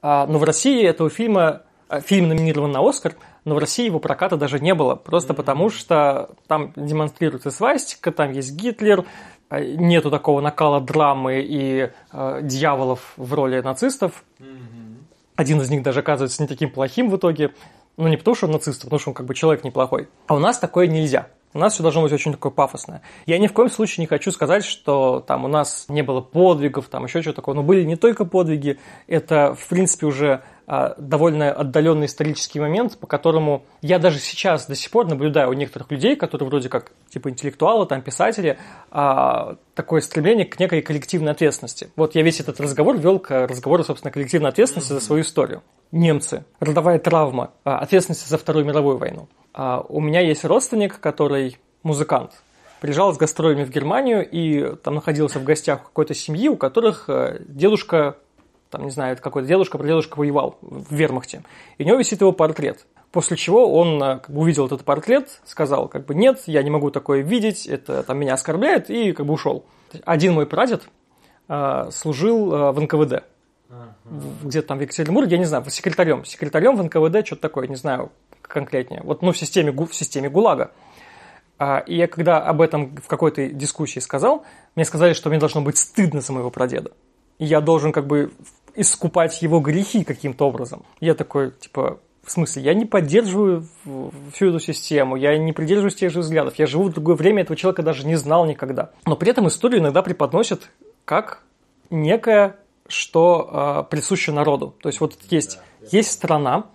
[0.03, 1.63] А, но в России этого фильма
[1.99, 5.37] фильм номинирован на Оскар, но в России его проката даже не было, просто mm-hmm.
[5.37, 9.05] потому что там демонстрируется свастика, там есть Гитлер,
[9.51, 14.25] э, нету такого накала драмы и э, дьяволов в роли нацистов.
[14.39, 14.97] Mm-hmm.
[15.37, 17.53] Один из них даже оказывается не таким плохим в итоге,
[17.97, 20.09] ну не потому что он нацист, а потому что он как бы человек неплохой.
[20.27, 21.29] А у нас такое нельзя.
[21.53, 23.03] У нас все должно быть очень такое пафосное.
[23.27, 26.87] Я ни в коем случае не хочу сказать, что там у нас не было подвигов,
[26.87, 27.57] там еще чего такого.
[27.57, 30.41] Но были не только подвиги, это, в принципе, уже а,
[30.99, 35.91] довольно отдаленный исторический момент, по которому я даже сейчас до сих пор наблюдаю у некоторых
[35.91, 38.57] людей, которые вроде как типа интеллектуалы, там писатели,
[38.93, 41.91] а, такое стремление к некой коллективной ответственности.
[41.97, 45.63] Вот я весь этот разговор вел к разговору, собственно, коллективной ответственности за свою историю.
[45.91, 49.29] Немцы, родовая травма, а, ответственность за Вторую мировую войну.
[49.89, 52.31] У меня есть родственник, который музыкант,
[52.81, 57.41] приезжал с гастролями в Германию и там находился в гостях какой-то семьи, у которых э,
[57.47, 58.17] дедушка
[58.71, 61.43] там, не знаю, это какой-то дедушка, прадедушка воевал в вермахте,
[61.79, 62.87] и у него висит его портрет.
[63.13, 66.71] После чего он э, как бы, увидел этот портрет, сказал, как бы, нет, я не
[66.71, 69.65] могу такое видеть, это там меня оскорбляет, и как бы ушел.
[70.05, 70.85] Один мой прадед
[71.49, 73.25] э, служил э, в НКВД.
[74.43, 76.25] Где-то там в Екатеринбурге, я не знаю, секретарем.
[76.25, 78.11] Секретарем в НКВД, что-то такое, не знаю
[78.43, 79.01] конкретнее.
[79.03, 80.73] Вот, ну, в системе, в системе ГУЛАГа.
[81.59, 85.61] А, и я когда об этом в какой-то дискуссии сказал, мне сказали, что мне должно
[85.61, 86.93] быть стыдно за моего прадеда.
[87.39, 88.33] И я должен как бы
[88.75, 90.85] искупать его грехи каким-то образом.
[91.01, 93.67] Я такой, типа, в смысле, я не поддерживаю
[94.33, 97.57] всю эту систему, я не придерживаюсь тех же взглядов, я живу в другое время, этого
[97.57, 98.91] человека даже не знал никогда.
[99.07, 100.71] Но при этом историю иногда преподносят
[101.05, 101.43] как
[101.91, 102.57] некое,
[102.87, 104.75] что э, присуще народу.
[104.81, 105.59] То есть вот есть,
[105.91, 106.67] есть страна,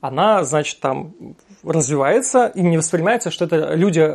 [0.00, 1.14] она, значит, там
[1.62, 4.12] развивается и не воспринимается, что это люди,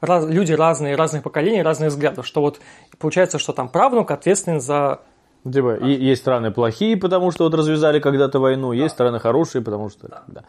[0.00, 2.26] раз, люди разные, разных поколений, разных взглядов.
[2.26, 2.60] Что вот
[2.98, 5.00] получается, что там правнук ответственен за
[5.44, 9.88] Типа, и есть страны плохие, потому что вот развязали когда-то войну, есть страны хорошие, потому
[9.88, 10.22] что...
[10.26, 10.44] Да.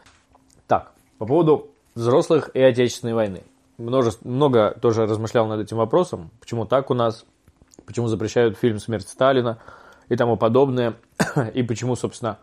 [0.67, 3.43] Так, по поводу взрослых и отечественной войны.
[3.77, 7.25] Множество, много тоже размышлял над этим вопросом, почему так у нас,
[7.85, 9.59] почему запрещают фильм «Смерть Сталина»
[10.09, 10.95] и тому подобное,
[11.53, 12.37] и почему, собственно,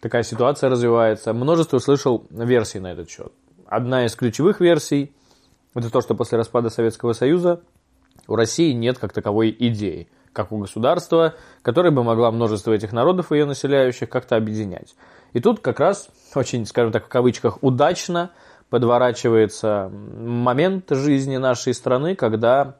[0.00, 1.32] такая ситуация развивается.
[1.32, 3.32] Множество услышал версий на этот счет.
[3.66, 5.14] Одна из ключевых версий–
[5.74, 7.60] это то, что после распада Советского Союза
[8.26, 13.32] у России нет как таковой идеи– как у государства, которое бы могла множество этих народов
[13.32, 14.94] ее населяющих как-то объединять.
[15.32, 18.30] И тут как раз очень, скажем так, в кавычках, удачно
[18.68, 22.76] подворачивается момент жизни нашей страны, когда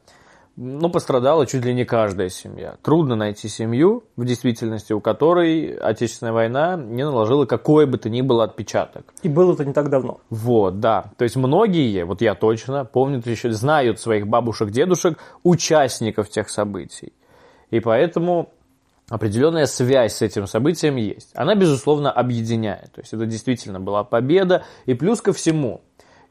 [0.57, 2.77] ну, пострадала чуть ли не каждая семья.
[2.83, 8.23] Трудно найти семью, в действительности, у которой Отечественная война не наложила какой бы то ни
[8.23, 9.13] было отпечаток.
[9.23, 10.21] И было это не так давно.
[10.31, 11.13] Вот, да.
[11.17, 17.13] То есть многие, вот я точно, помнят еще, знают своих бабушек, дедушек, участников тех событий.
[17.75, 18.53] И поэтому
[19.09, 21.31] определенная связь с этим событием есть.
[21.35, 22.93] Она, безусловно, объединяет.
[22.93, 24.63] То есть это действительно была победа.
[24.87, 25.81] И плюс ко всему,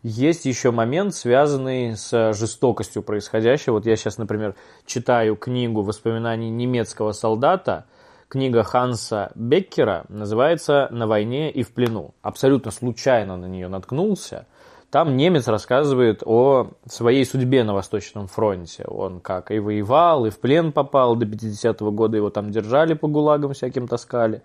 [0.04, 3.74] есть еще момент, связанный с жестокостью происходящего.
[3.74, 7.88] Вот я сейчас, например, читаю книгу воспоминаний немецкого солдата,
[8.30, 12.14] книга Ханса Беккера, называется «На войне и в плену».
[12.22, 14.48] Абсолютно случайно на нее наткнулся.
[14.94, 18.86] Там немец рассказывает о своей судьбе на Восточном фронте.
[18.86, 21.16] Он как и воевал, и в плен попал.
[21.16, 24.44] До 50-го года его там держали по гулагам всяким таскали.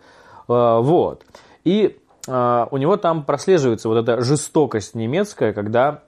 [0.49, 1.27] А, вот.
[1.65, 6.05] И а, у него там прослеживается вот эта жестокость немецкая, когда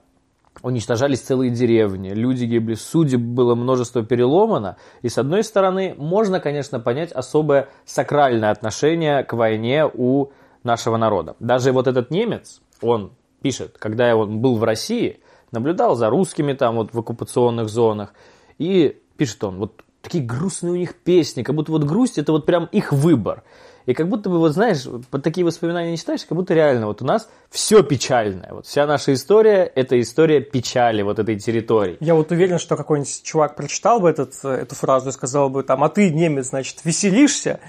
[0.63, 4.77] уничтожались целые деревни, люди гибли, судеб было множество переломано.
[5.03, 10.31] И с одной стороны, можно, конечно, понять особое сакральное отношение к войне у
[10.63, 11.35] нашего народа.
[11.39, 15.19] Даже вот этот немец, он пишет, когда он был в России,
[15.51, 18.13] наблюдал за русскими там вот в оккупационных зонах,
[18.57, 22.45] и пишет он, вот такие грустные у них песни, как будто вот грусть это вот
[22.45, 23.43] прям их выбор.
[23.87, 27.01] И как будто бы, вот знаешь, под такие воспоминания не читаешь, как будто реально вот
[27.01, 28.49] у нас все печальное.
[28.51, 31.97] Вот вся наша история– это история печали вот этой территории.
[31.99, 35.63] Я вот уверен, что какой-нибудь чувак прочитал бы этот, э, эту фразу и сказал бы
[35.63, 37.59] там, а ты, немец, значит, веселишься?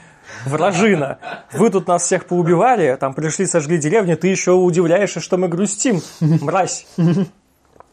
[0.47, 1.19] Вражина,
[1.53, 6.01] вы тут нас всех поубивали, там пришли, сожгли деревню, ты еще удивляешься, что мы грустим,
[6.21, 6.87] мразь.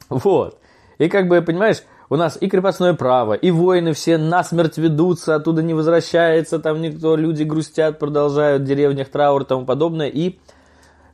[0.10, 0.60] Вот.
[0.98, 5.62] И как бы, понимаешь, у нас и крепостное право, и войны все насмерть ведутся, оттуда
[5.62, 10.08] не возвращается, там никто, люди грустят, продолжают в деревнях траур и тому подобное.
[10.08, 10.40] И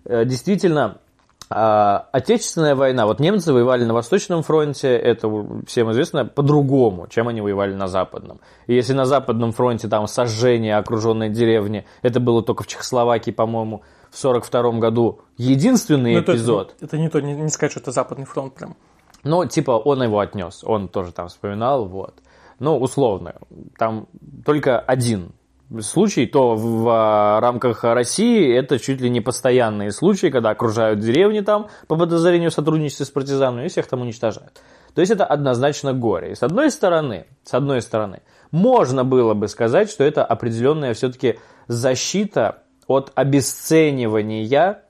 [0.05, 0.99] э, действительно,
[1.49, 5.27] э, Отечественная война, вот немцы воевали на Восточном фронте, это
[5.67, 8.39] всем известно, по-другому, чем они воевали на Западном.
[8.67, 13.83] И если на Западном фронте там сожжение окруженной деревни, это было только в Чехословакии, по-моему,
[14.11, 16.75] в 1942 году единственный Ну, это- эпизод.
[16.81, 18.75] Это, не то, не, не сказать, что это западный фронт прям.
[19.23, 22.13] Ну, типа, он его отнес, он тоже там вспоминал, вот.
[22.59, 23.35] Ну, условно,
[23.77, 24.07] там
[24.45, 25.33] только один
[25.81, 31.41] случай, то в а, рамках России это чуть ли не постоянные случаи, когда окружают деревни
[31.41, 34.61] там по подозрению в сотрудничестве с партизанами и всех там уничтожают.
[34.93, 36.31] То есть это однозначно горе.
[36.31, 41.39] И с одной стороны, с одной стороны, можно было бы сказать, что это определенная все-таки
[41.67, 44.83] защита от обесценивания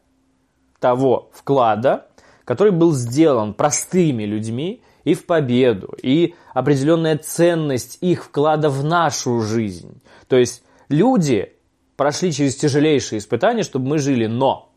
[0.80, 2.08] того вклада,
[2.44, 9.42] который был сделан простыми людьми и в победу, и определенная ценность их вклада в нашу
[9.42, 10.02] жизнь.
[10.28, 11.54] То есть люди
[11.96, 14.72] прошли через тяжелейшие испытания, чтобы мы жили, но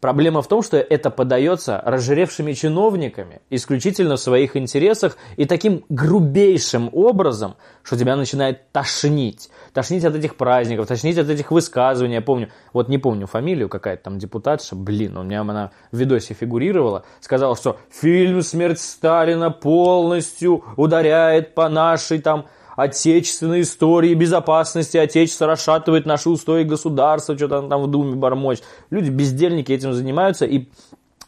[0.00, 6.88] Проблема в том, что это подается разжиревшими чиновниками, исключительно в своих интересах и таким грубейшим
[6.92, 9.50] образом, что тебя начинает тошнить.
[9.72, 12.14] Тошнить от этих праздников, тошнить от этих высказываний.
[12.14, 16.32] Я помню, вот не помню фамилию, какая-то там депутатша, блин, у меня она в видосе
[16.32, 22.46] фигурировала, сказала, что фильм «Смерть Сталина» полностью ударяет по нашей там
[22.78, 28.62] отечественной истории, безопасности Отечества, расшатывает наши устои государства, что-то там в Думе бормочет.
[28.90, 30.68] Люди, бездельники этим занимаются, и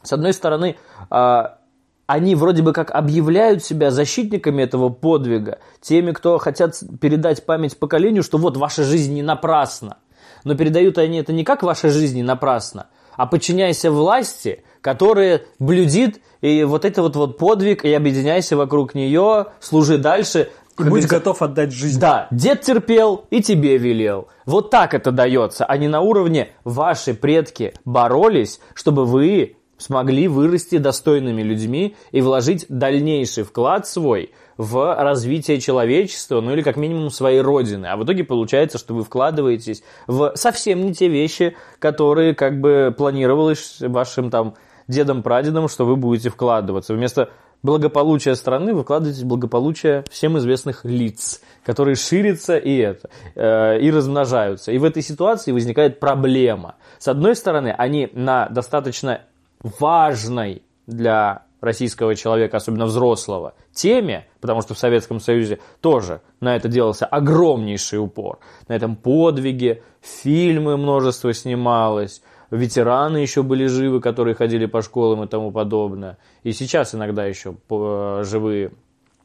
[0.05, 0.77] с одной стороны,
[1.11, 1.59] а,
[2.07, 8.23] они вроде бы как объявляют себя защитниками этого подвига, теми, кто хотят передать память поколению,
[8.23, 9.97] что вот ваша жизнь не напрасна.
[10.45, 12.87] Но передают они это не как ваша жизнь не напрасна,
[13.17, 19.47] а подчиняйся власти, которая блюдит и вот это вот, вот подвиг, и объединяйся вокруг нее,
[19.59, 20.49] служи дальше.
[20.89, 22.01] Будь готов отдать жизнь.
[22.01, 24.29] да, дед терпел и тебе велел.
[24.47, 30.79] Вот так это дается, а не на уровне ваши предки боролись, чтобы вы смогли вырасти
[30.79, 37.41] достойными людьми и вложить дальнейший вклад свой в развитие человечества, ну или как минимум своей
[37.41, 37.87] родины.
[37.87, 42.95] А в итоге получается, что вы вкладываетесь в совсем не те вещи, которые как бы
[42.97, 44.55] планировалось вашим там
[44.87, 46.93] дедом-прадедом, что вы будете вкладываться.
[46.93, 47.31] Вместо
[47.63, 53.91] благополучия страны вы вкладываетесь в благополучие всем известных лиц, которые ширятся и это, э, и
[53.91, 54.73] размножаются.
[54.73, 56.77] И в этой ситуации возникает проблема.
[56.99, 59.23] С одной стороны, они на достаточно
[59.63, 66.69] важной для российского человека, особенно взрослого, теме, потому что в Советском Союзе тоже на это
[66.69, 68.39] делался огромнейший упор.
[68.69, 75.27] На этом подвиге, фильмы множество снималось, ветераны еще были живы, которые ходили по школам и
[75.27, 76.19] тому подобное.
[76.43, 78.73] И сейчас иногда еще э, живые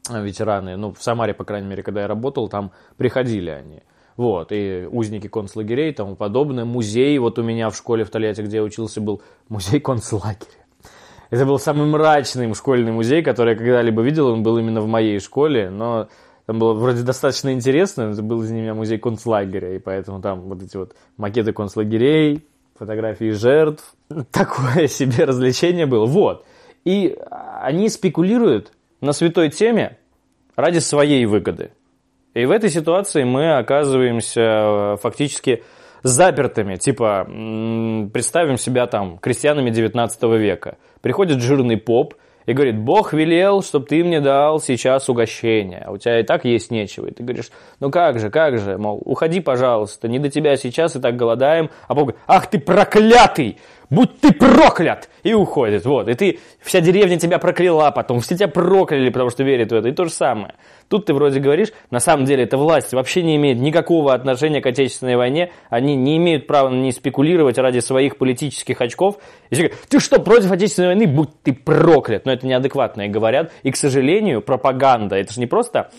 [0.10, 3.82] ветераны, ну, в Самаре, по крайней мере, когда я работал, там приходили они.
[4.18, 6.64] Вот, и узники концлагерей и тому подобное.
[6.64, 10.66] Музей, вот у меня в школе в Тольятти, где я учился, был музей концлагеря.
[11.32, 14.28] Это был самый мрачный школьный музей, который я когда-либо видел.
[14.28, 16.08] Он был именно в моей школе, но
[16.46, 18.04] там было вроде достаточно интересно.
[18.04, 23.32] Это был из меня музей концлагеря, и поэтому там вот эти вот макеты концлагерей, фотографии
[23.32, 23.96] жертв.
[24.32, 26.06] Такое себе развлечение было.
[26.06, 26.46] Вот.
[26.84, 27.18] И
[27.62, 29.98] они спекулируют на святой теме
[30.56, 31.72] ради своей выгоды.
[32.34, 35.64] И в этой ситуации мы оказываемся э, фактически
[36.04, 36.76] запертыми.
[36.76, 37.26] Типа,
[38.14, 40.78] представим себя там крестьянами 19 века.
[41.02, 45.98] Приходит жирный поп и говорит, Бог велел, чтобы ты мне дал сейчас угощение, а у
[45.98, 47.08] тебя и так есть нечего.
[47.08, 50.96] И ты говоришь, ну как же, как же, мол, уходи, пожалуйста, не до тебя сейчас,
[50.96, 51.70] и так голодаем.
[51.88, 53.58] А Бог говорит, ах ты проклятый,
[53.89, 55.10] будь ты проклят!
[55.24, 56.08] И уходит, вот.
[56.08, 59.89] И ты, вся деревня тебя прокляла потом, все тебя прокляли, потому что верят в это.
[59.89, 60.54] И то же самое.
[60.88, 64.66] Тут ты вроде говоришь, на самом деле эта власть вообще не имеет никакого отношения к
[64.68, 69.18] Отечественной войне, они не имеют права ней спекулировать ради своих политических очков.
[69.49, 71.07] И говорят, ты что, против Отечественной войны?
[71.07, 72.26] Будь ты проклят.
[72.26, 73.51] Но это неадекватные говорят.
[73.64, 75.89] И, к сожалению, пропаганда, это же не просто,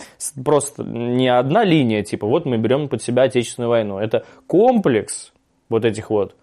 [0.44, 3.98] просто не одна линия, типа, вот мы берем под себя Отечественную войну.
[3.98, 5.32] Это комплекс
[5.68, 6.36] вот этих вот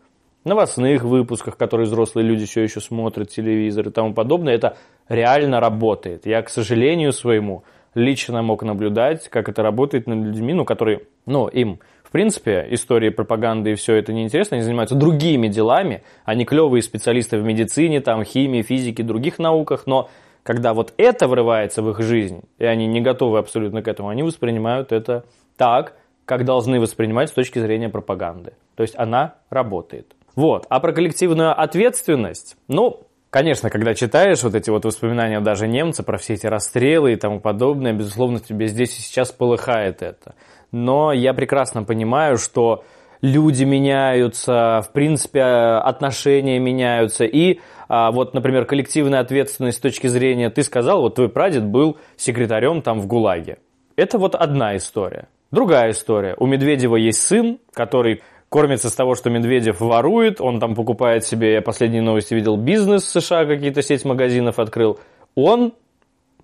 [0.46, 4.78] новостных выпусках, которые взрослые люди все еще смотрят телевизор и тому подобное, это
[5.08, 6.26] реально работает.
[6.26, 7.64] Я, к сожалению своему,
[7.96, 13.10] лично мог наблюдать, как это работает над людьми, ну, которые, ну, им, в принципе, истории
[13.10, 18.24] пропаганды и все это неинтересно, они занимаются другими делами, они клевые специалисты в медицине, там,
[18.24, 20.10] химии, физике, других науках, но
[20.44, 24.24] когда вот это врывается в их жизнь, и они не готовы абсолютно к этому, они
[24.24, 25.26] воспринимают это
[25.58, 28.54] так, как должны воспринимать с точки зрения пропаганды.
[28.76, 30.16] То есть она работает.
[30.36, 30.66] Вот.
[30.70, 36.20] А про коллективную ответственность, ну, Конечно, когда читаешь вот эти вот воспоминания даже немца про
[36.20, 40.36] все эти расстрелы и тому подобное, безусловно, тебе здесь и сейчас полыхает это.
[40.72, 42.84] Но я прекрасно понимаю, что
[43.24, 47.26] люди меняются, в принципе, отношения меняются.
[47.26, 47.60] И
[47.90, 52.84] а, вот, например, коллективная ответственность с точки зрения, ты сказал, вот твой прадед был секретарем
[52.84, 53.58] там в ГУЛАГе.
[53.96, 55.28] Это вот одна история.
[55.52, 56.36] Другая история.
[56.38, 58.22] У Медведева есть сын, который
[58.54, 63.02] кормится с того, что Медведев ворует, он там покупает себе, я последние новости видел, бизнес
[63.02, 65.00] в США, какие-то сеть магазинов открыл.
[65.34, 65.74] Он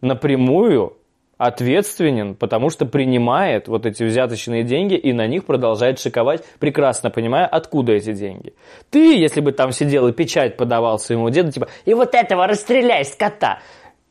[0.02, 0.98] напрямую
[1.38, 7.46] ответственен, потому что принимает вот эти взяточные деньги и на них продолжает шиковать, прекрасно понимая,
[7.46, 8.54] откуда эти деньги.
[8.90, 13.06] Ты, если бы там сидел и печать подавал своему деду, типа, и вот этого расстреляй,
[13.06, 13.60] скота,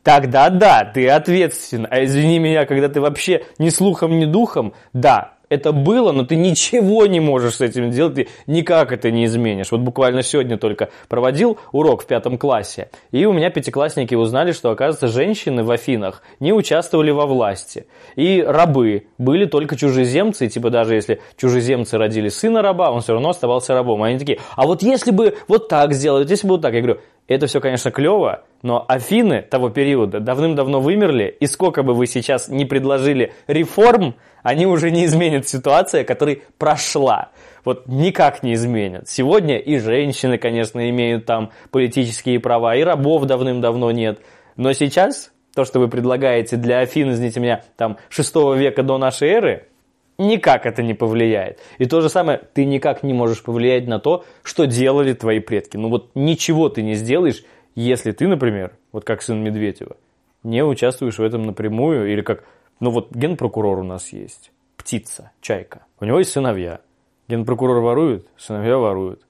[0.05, 1.89] тогда да, ты ответственен.
[1.91, 6.37] А извини меня, когда ты вообще ни слухом, ни духом, да, это было, но ты
[6.37, 9.71] ничего не можешь с этим делать, ты никак это не изменишь.
[9.71, 14.71] Вот буквально сегодня только проводил урок в пятом классе, и у меня пятиклассники узнали, что,
[14.71, 17.87] оказывается, женщины в Афинах не участвовали во власти.
[18.17, 23.15] И рабы были только чужеземцы, и типа даже если чужеземцы родили сына раба, он все
[23.15, 24.03] равно оставался рабом.
[24.03, 27.01] Они такие, а вот если бы вот так сделать, если бы вот так, я говорю,
[27.29, 32.49] это все, конечно, клево, но Афины того периода давным-давно вымерли, и сколько бы вы сейчас
[32.49, 37.31] не предложили реформ, они уже не изменят ситуацию, которая прошла.
[37.65, 39.09] Вот никак не изменят.
[39.09, 44.21] Сегодня и женщины, конечно, имеют там политические права, и рабов давным-давно нет.
[44.57, 49.29] Но сейчас то, что вы предлагаете для Афин, извините меня, там 6 века до нашей
[49.29, 49.69] эры,
[50.19, 51.61] никак это не повлияет.
[51.79, 55.77] И то же самое, ты никак не можешь повлиять на то, что делали твои предки.
[55.77, 57.45] Ну вот ничего ты не сделаешь,
[57.75, 59.97] если ты, например, вот как сын Медведева,
[60.43, 62.45] не участвуешь в этом напрямую, или как,
[62.81, 65.87] ну вот генпрокурор у нас есть, птица, чайка.
[66.01, 66.81] У него есть сыновья.
[67.29, 69.23] Генпрокурор ворует, сыновья воруют.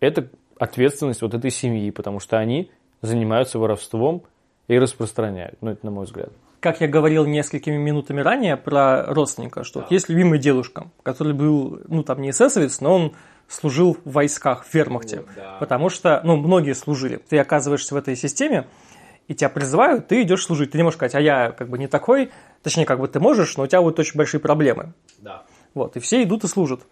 [0.00, 0.28] Это
[0.58, 2.70] ответственность вот этой семьи, потому что они
[3.02, 4.22] занимаются воровством
[4.68, 5.56] и распространяют.
[5.60, 6.30] Ну, это на мой взгляд
[6.60, 9.86] как я говорил несколькими минутами ранее про родственника, что да.
[9.90, 13.12] есть любимый дедушка, который был, ну, там не эсэсовец, но он
[13.48, 15.18] служил в войсках, в вермахте.
[15.18, 15.56] Вот, да.
[15.60, 17.16] Потому что, ну, многие служили.
[17.28, 18.66] Ты оказываешься в этой системе,
[19.28, 20.70] и тебя призывают, ты идешь служить.
[20.70, 22.30] Ты не можешь сказать, а я как бы не такой,
[22.62, 24.92] точнее, как бы ты можешь, но у тебя будут очень большие проблемы.
[25.18, 25.44] Да.
[25.74, 26.82] Вот, и все идут и служат.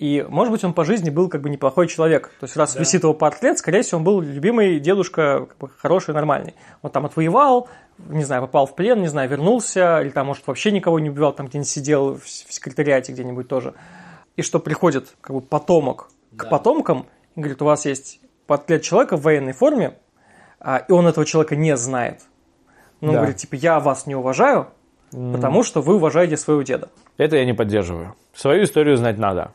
[0.00, 2.32] И, может быть, он по жизни был как бы неплохой человек.
[2.40, 2.80] То есть, раз да.
[2.80, 6.54] висит его портрет, скорее всего, он был любимый дедушка, как бы, хороший, нормальный.
[6.80, 7.68] Он там отвоевал,
[8.08, 11.34] не знаю, попал в плен, не знаю, вернулся, или там, может, вообще никого не убивал,
[11.34, 13.74] там где-нибудь сидел в секретариате где-нибудь тоже.
[14.36, 16.48] И что приходит как бы потомок к да.
[16.48, 17.04] потомкам
[17.36, 19.98] и говорит, у вас есть портрет человека в военной форме,
[20.60, 22.22] а, и он этого человека не знает.
[23.02, 23.16] Он да.
[23.16, 24.68] говорит, типа, я вас не уважаю,
[25.12, 25.34] mm.
[25.34, 26.88] потому что вы уважаете своего деда.
[27.18, 28.14] Это я не поддерживаю.
[28.32, 29.52] Свою историю знать надо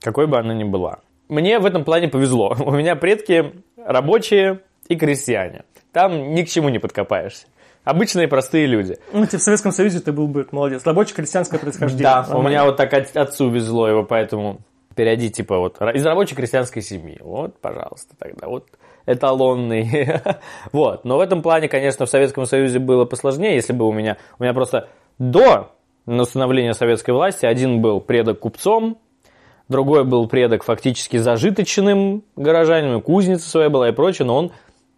[0.00, 1.00] какой бы она ни была.
[1.28, 2.56] Мне в этом плане повезло.
[2.64, 5.64] У меня предки рабочие и крестьяне.
[5.92, 7.46] Там ни к чему не подкопаешься.
[7.84, 8.98] Обычные простые люди.
[9.12, 10.84] Ну, ты в Советском Союзе ты был бы молодец.
[10.84, 12.02] Рабочее крестьянское происхождение.
[12.02, 12.38] Да, Нормально.
[12.38, 14.60] у меня вот так от, отцу везло его, поэтому
[14.94, 17.18] перейди, типа, вот, из рабочей крестьянской семьи.
[17.22, 18.66] Вот, пожалуйста, тогда вот
[19.06, 20.20] эталонный.
[20.72, 21.04] вот.
[21.04, 24.18] Но в этом плане, конечно, в Советском Союзе было посложнее, если бы у меня...
[24.38, 24.88] У меня просто
[25.18, 25.72] до
[26.06, 28.98] установления советской власти один был предок купцом,
[29.68, 34.52] другой был предок фактически зажиточным горожанином, кузница своя была и прочее, но он,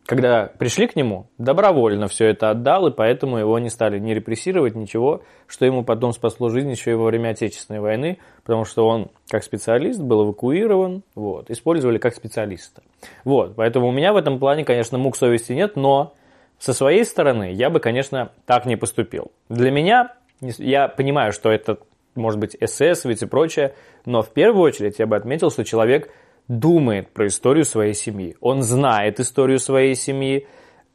[0.06, 4.74] когда пришли к нему, добровольно все это отдал, и поэтому его не стали не репрессировать,
[4.74, 9.10] ничего, что ему потом спасло жизнь еще и во время Отечественной войны, потому что он,
[9.28, 12.82] как специалист, был эвакуирован, вот, использовали как специалиста.
[13.24, 16.14] Вот, поэтому у меня в этом плане, конечно, мук совести нет, но
[16.58, 19.32] со своей стороны я бы, конечно, так не поступил.
[19.48, 21.78] Для меня, я понимаю, что это
[22.14, 26.11] может быть, эсэсовец и прочее, но в первую очередь я бы отметил, что человек
[26.48, 28.36] думает про историю своей семьи.
[28.40, 30.46] Он знает историю своей семьи,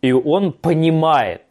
[0.02, 1.42] и он понимает,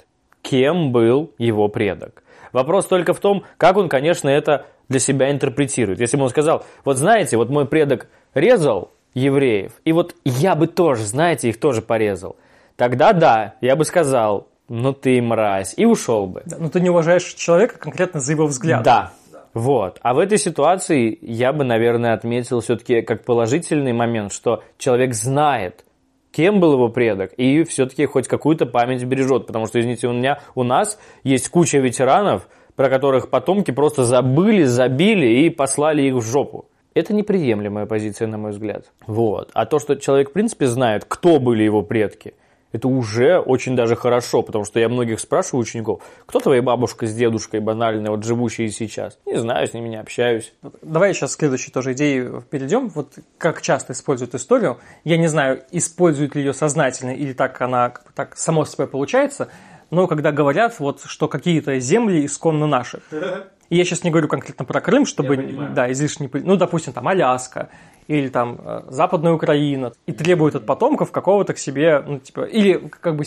[0.42, 2.22] кем был его предок.
[2.52, 6.00] Вопрос только в том, как он, конечно, это для себя интерпретирует.
[6.00, 10.66] Если бы он сказал, вот знаете, вот мой предок резал евреев, и вот я бы
[10.66, 12.36] тоже, знаете, их тоже порезал,
[12.76, 16.42] тогда да, я бы сказал, ну ты мразь, и ушел бы.
[16.46, 18.82] Да, но ты не уважаешь человека конкретно за его взгляд.
[18.82, 19.12] Да,
[19.54, 19.98] вот.
[20.02, 25.84] А в этой ситуации я бы, наверное, отметил все-таки как положительный момент, что человек знает,
[26.32, 29.46] кем был его предок, и все-таки хоть какую-то память бережет.
[29.46, 34.64] Потому что, извините, у меня у нас есть куча ветеранов, про которых потомки просто забыли,
[34.64, 36.66] забили и послали их в жопу.
[36.94, 38.86] Это неприемлемая позиция, на мой взгляд.
[39.06, 39.50] Вот.
[39.52, 42.34] А то, что человек, в принципе, знает, кто были его предки,
[42.74, 47.14] это уже очень даже хорошо, потому что я многих спрашиваю учеников, кто твоя бабушка с
[47.14, 49.16] дедушкой банальные, вот живущие сейчас?
[49.26, 50.52] Не знаю, с ними не общаюсь.
[50.82, 52.88] Давай сейчас к следующей тоже идее перейдем.
[52.88, 54.78] Вот как часто используют историю.
[55.04, 59.50] Я не знаю, используют ли ее сознательно или так она так само собой получается,
[59.90, 63.00] но когда говорят, вот, что какие-то земли исконно наши.
[63.70, 65.36] И я сейчас не говорю конкретно про Крым, чтобы
[65.74, 66.28] да, излишне...
[66.32, 67.70] Ну, допустим, там Аляска
[68.06, 72.74] или там э, Западная Украина, и требуют от потомков какого-то к себе, ну, типа, или
[73.00, 73.24] как бы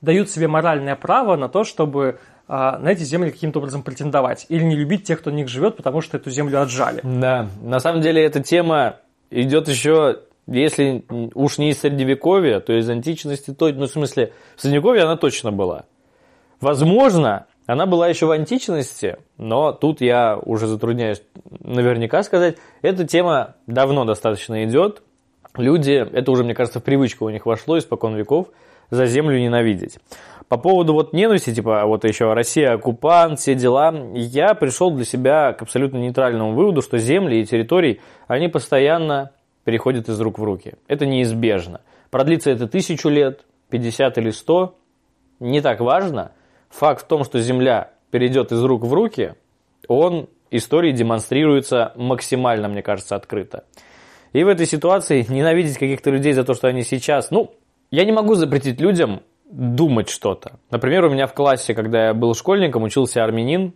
[0.00, 4.46] дают себе моральное право на то, чтобы а, на эти земли каким-то образом претендовать.
[4.48, 7.00] Или не любить тех, кто на них живет, потому что эту землю отжали.
[7.02, 8.96] Да, на самом деле эта тема
[9.30, 11.04] идет еще, если
[11.34, 15.52] уж не из средневековья, то из античности, то, ну, в смысле, в средневековье она точно
[15.52, 15.84] была.
[16.60, 21.22] Возможно, она была еще в античности, но тут я уже затрудняюсь
[21.60, 22.56] наверняка сказать.
[22.82, 25.02] Эта тема давно достаточно идет.
[25.56, 28.48] Люди, это уже, мне кажется, в привычку у них вошло испокон веков,
[28.90, 29.98] за землю ненавидеть.
[30.48, 35.54] По поводу вот ненависти, типа вот еще Россия оккупант, все дела, я пришел для себя
[35.54, 39.30] к абсолютно нейтральному выводу, что земли и территории, они постоянно
[39.64, 40.74] переходят из рук в руки.
[40.86, 41.80] Это неизбежно.
[42.10, 44.76] Продлится это тысячу лет, 50 или 100,
[45.40, 46.32] не так важно–
[46.74, 49.34] факт в том, что Земля перейдет из рук в руки,
[49.88, 53.64] он истории демонстрируется максимально, мне кажется, открыто.
[54.32, 57.30] И в этой ситуации ненавидеть каких-то людей за то, что они сейчас...
[57.30, 57.52] Ну,
[57.90, 60.58] я не могу запретить людям думать что-то.
[60.70, 63.74] Например, у меня в классе, когда я был школьником, учился армянин,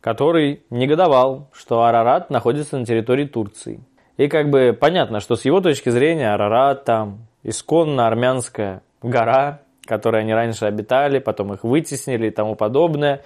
[0.00, 3.80] который негодовал, что Арарат находится на территории Турции.
[4.16, 9.60] И как бы понятно, что с его точки зрения Арарат там исконно армянская гора,
[9.90, 13.22] которые они раньше обитали, потом их вытеснили и тому подобное.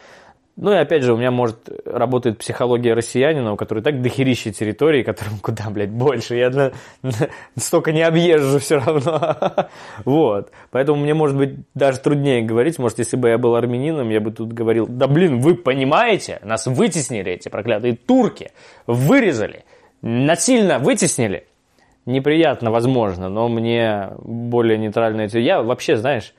[0.57, 5.03] Ну и опять же, у меня может работает психология россиянина, у которого так дохерища территории,
[5.03, 6.37] которым куда, блядь, больше.
[6.37, 7.13] Я на, на,
[7.59, 9.69] столько не объезжу все равно.
[10.07, 10.53] вот.
[10.71, 12.79] Поэтому мне, может быть, даже труднее говорить.
[12.79, 16.67] Может, если бы я был армянином, я бы тут говорил, да блин, вы понимаете, нас
[16.67, 18.53] вытеснили эти проклятые турки,
[18.87, 19.65] вырезали,
[20.01, 21.47] насильно вытеснили.
[22.07, 25.23] Неприятно, возможно, но мне более нейтрально.
[25.23, 26.33] Я вообще, знаешь,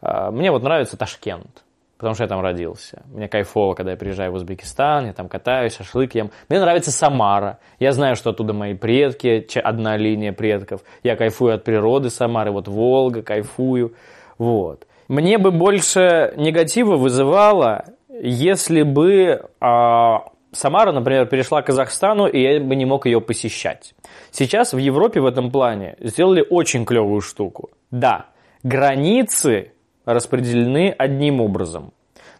[0.00, 1.64] мне вот нравится Ташкент,
[1.96, 3.02] потому что я там родился.
[3.12, 6.30] Мне кайфово, когда я приезжаю в Узбекистан, я там катаюсь, шашлык ем.
[6.48, 7.58] Мне нравится Самара.
[7.78, 10.82] Я знаю, что оттуда мои предки, одна линия предков.
[11.02, 13.94] Я кайфую от природы Самары, вот Волга, кайфую.
[14.38, 14.86] Вот.
[15.08, 22.60] Мне бы больше негатива вызывало, если бы а, Самара, например, перешла к Казахстану, и я
[22.60, 23.94] бы не мог ее посещать.
[24.30, 27.70] Сейчас в Европе в этом плане сделали очень клевую штуку.
[27.90, 28.26] Да,
[28.62, 29.72] границы
[30.14, 31.92] распределены одним образом.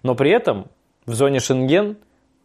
[0.02, 0.68] Но при этом
[1.04, 1.98] в зоне Шенген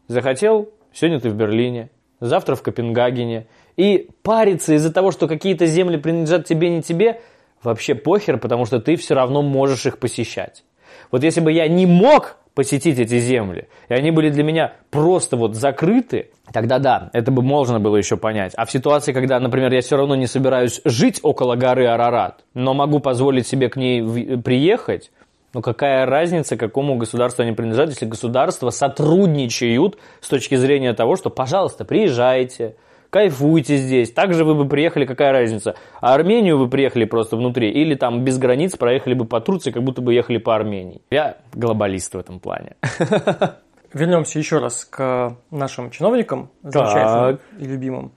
[0.07, 3.47] захотел, сегодня ты в Берлине, завтра в Копенгагене.
[3.77, 7.21] И париться из-за того, что какие-то земли принадлежат тебе, не тебе,
[7.63, 10.65] вообще похер, потому что ты все равно можешь их посещать.
[11.09, 15.37] Вот если бы я не мог посетить эти земли, и они были для меня просто
[15.37, 18.53] вот закрыты, тогда да, это бы можно было еще понять.
[18.55, 22.73] А в ситуации, когда, например, я все равно не собираюсь жить около горы Арарат, но
[22.73, 25.11] могу позволить себе к ней приехать,
[25.53, 31.29] ну какая разница, какому государству они принадлежат, если государства сотрудничают с точки зрения того, что,
[31.29, 32.75] пожалуйста, приезжайте,
[33.13, 34.11] кайфуйте здесь.
[34.11, 35.75] Также вы бы приехали, какая разница?
[36.01, 39.83] А Армению вы приехали просто внутри, или там без границ проехали бы по Турции, как
[39.83, 41.03] будто бы ехали по Армении.
[41.11, 42.75] Я глобалист в этом плане.
[43.93, 47.41] Вернемся еще раз к нашим чиновникам, замечательным так.
[47.59, 48.13] и любимым.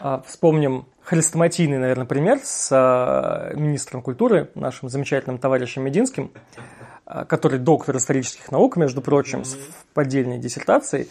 [0.00, 6.30] А, вспомним хрестоматийный, наверное, пример с а, министром культуры, нашим замечательным товарищем Мединским,
[7.04, 9.56] а, который доктор исторических наук, между прочим, с
[9.94, 11.08] поддельной диссертацией.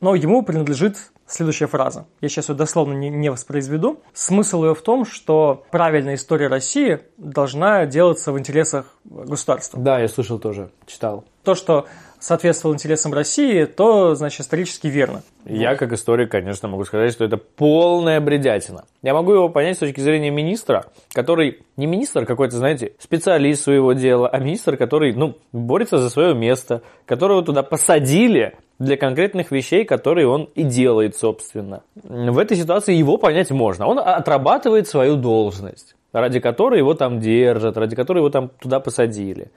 [0.00, 2.06] Но ему принадлежит следующая фраза.
[2.20, 4.00] Я сейчас ее дословно не, не воспроизведу.
[4.12, 9.80] Смысл ее в том, что правильная история России должна делаться в интересах государства.
[9.80, 11.24] Да, я слышал тоже, читал.
[11.42, 11.86] То, что
[12.18, 15.22] соответствовал интересам России, то, значит, исторически верно.
[15.44, 18.84] Я, как историк, конечно, могу сказать, что это полная бредятина.
[19.02, 23.92] Я могу его понять с точки зрения министра, который не министр какой-то, знаете, специалист своего
[23.92, 29.84] дела, а министр, который, ну, борется за свое место, которого туда посадили для конкретных вещей,
[29.84, 31.82] которые он и делает, собственно.
[31.94, 33.86] В этой ситуации его понять можно.
[33.86, 39.50] Он отрабатывает свою должность, ради которой его там держат, ради которой его там туда посадили.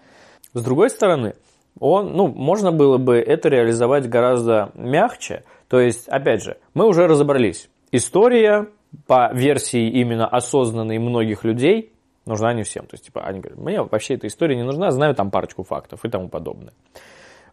[0.54, 1.36] С другой стороны,
[1.80, 5.44] он, ну, можно было бы это реализовать гораздо мягче.
[5.68, 7.70] То есть, опять же, мы уже разобрались.
[7.92, 8.68] История
[9.06, 11.94] по версии именно осознанной многих людей
[12.26, 12.86] нужна не всем.
[12.86, 16.04] То есть, типа, они говорят, мне вообще эта история не нужна, знаю там парочку фактов
[16.04, 16.74] и тому подобное.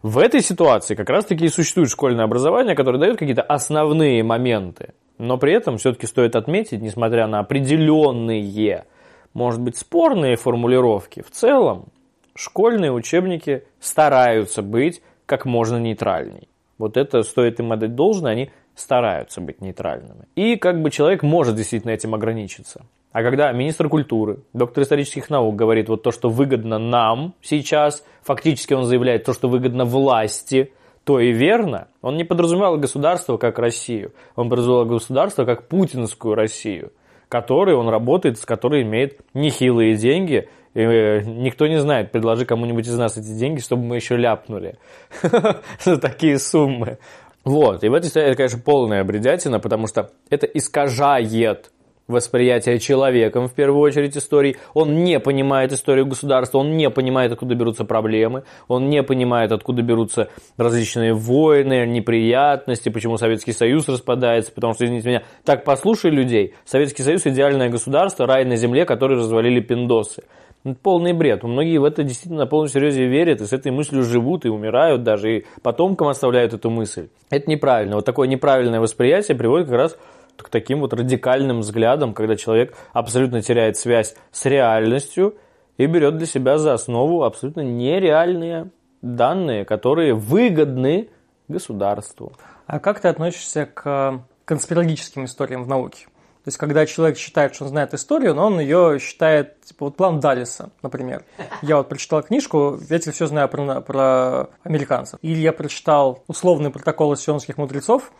[0.03, 4.93] В этой ситуации как раз-таки и существует школьное образование, которое дает какие-то основные моменты.
[5.17, 8.85] Но при этом все-таки стоит отметить, несмотря на определенные,
[9.33, 11.87] может быть, спорные формулировки, в целом
[12.35, 16.47] школьные учебники стараются быть как можно нейтральней.
[16.77, 20.27] Вот это стоит им отдать должное, они стараются быть нейтральными.
[20.35, 22.85] И как бы человек может действительно этим ограничиться.
[23.11, 28.73] А когда министр культуры, доктор исторических наук говорит вот то, что выгодно нам сейчас, фактически
[28.73, 30.71] он заявляет то, что выгодно власти,
[31.03, 31.87] то и верно.
[32.01, 36.91] Он не подразумевал государство как Россию, он подразумевал государство как путинскую Россию,
[37.29, 42.85] которой он работает, с которой имеет нехилые деньги, и э, никто не знает, предложи кому-нибудь
[42.85, 44.77] из нас эти деньги, чтобы мы еще ляпнули
[45.83, 46.99] за такие суммы.
[47.43, 51.71] Вот, и в этой это, конечно, полная бредятина, потому что это искажает
[52.07, 54.57] восприятие человеком, в первую очередь, истории.
[54.73, 59.81] Он не понимает историю государства, он не понимает, откуда берутся проблемы, он не понимает, откуда
[59.81, 66.55] берутся различные войны, неприятности, почему Советский Союз распадается, потому что, извините меня, так послушай людей,
[66.65, 70.23] Советский Союз– идеальное государство, рай на земле, который развалили пиндосы.
[70.63, 71.43] Это полный бред.
[71.43, 75.03] Многие в это действительно на полном серьезе верят и с этой мыслью живут и умирают
[75.03, 77.09] даже, и потомкам оставляют эту мысль.
[77.29, 77.95] Это неправильно.
[77.95, 79.97] Вот такое неправильное восприятие приводит как раз
[80.35, 85.35] к таким вот радикальным взглядам, когда человек абсолютно теряет связь с реальностью
[85.77, 88.69] и берет для себя за основу абсолютно нереальные
[89.01, 91.09] данные, которые выгодны
[91.47, 92.33] государству.
[92.65, 96.07] А как ты относишься к конспирологическим историям в науке?
[96.47, 99.97] То есть, когда человек считает, что он знает историю, но он ее считает, типа, вот
[99.97, 101.25] план Далиса, например.
[101.61, 105.19] Я вот прочитал книжку, я теперь все знаю про, про американцев.
[105.21, 108.13] Или я прочитал условный протокол сионских мудрецов,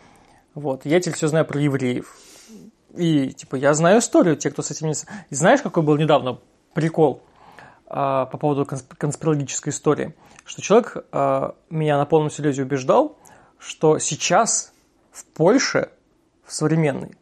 [0.52, 2.18] вот, я теперь все знаю про евреев.
[2.94, 4.92] И, типа, я знаю историю, те, кто с этим не...
[5.30, 6.38] И знаешь, какой был недавно
[6.74, 7.22] прикол
[7.86, 10.14] а, по поводу конспирологической истории?
[10.44, 13.16] Что человек а, меня на полном серьезе убеждал,
[13.58, 14.74] что сейчас
[15.12, 15.88] в Польше,
[16.44, 17.16] в современной,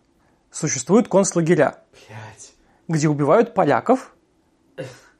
[0.56, 1.76] существуют концлагеря,
[2.08, 2.54] Блядь.
[2.88, 4.14] где убивают поляков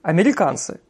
[0.02, 0.80] американцы.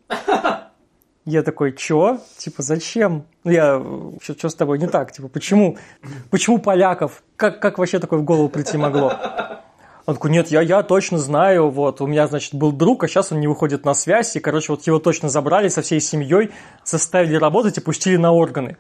[1.25, 2.21] Я такой, чё?
[2.39, 3.25] Типа, зачем?
[3.43, 3.83] Ну, я,
[4.23, 5.11] что с тобой не так?
[5.11, 5.77] Типа, почему?
[6.31, 7.25] Почему поляков?
[7.35, 9.13] Как, как вообще такое в голову прийти могло?
[10.07, 13.33] Он такой, нет, я, я точно знаю, вот, у меня, значит, был друг, а сейчас
[13.33, 16.53] он не выходит на связь, и, короче, вот его точно забрали со всей семьей,
[16.85, 18.77] заставили работать и пустили на органы.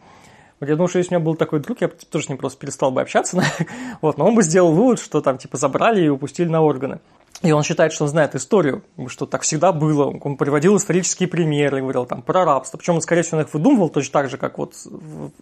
[0.58, 2.58] Вот я думаю, что если у меня был такой друг, я тоже с ним просто
[2.58, 3.42] перестал бы общаться.
[4.00, 7.00] вот, но он бы сделал вывод, что там типа забрали и упустили на органы.
[7.42, 10.06] И он считает, что он знает историю, что так всегда было.
[10.06, 12.78] Он приводил исторические примеры, говорил там про рабство.
[12.78, 14.74] Причем он, скорее всего, их выдумывал точно так же, как вот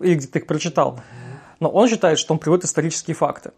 [0.00, 1.00] и где-то их прочитал.
[1.60, 3.52] Но он считает, что он приводит исторические факты.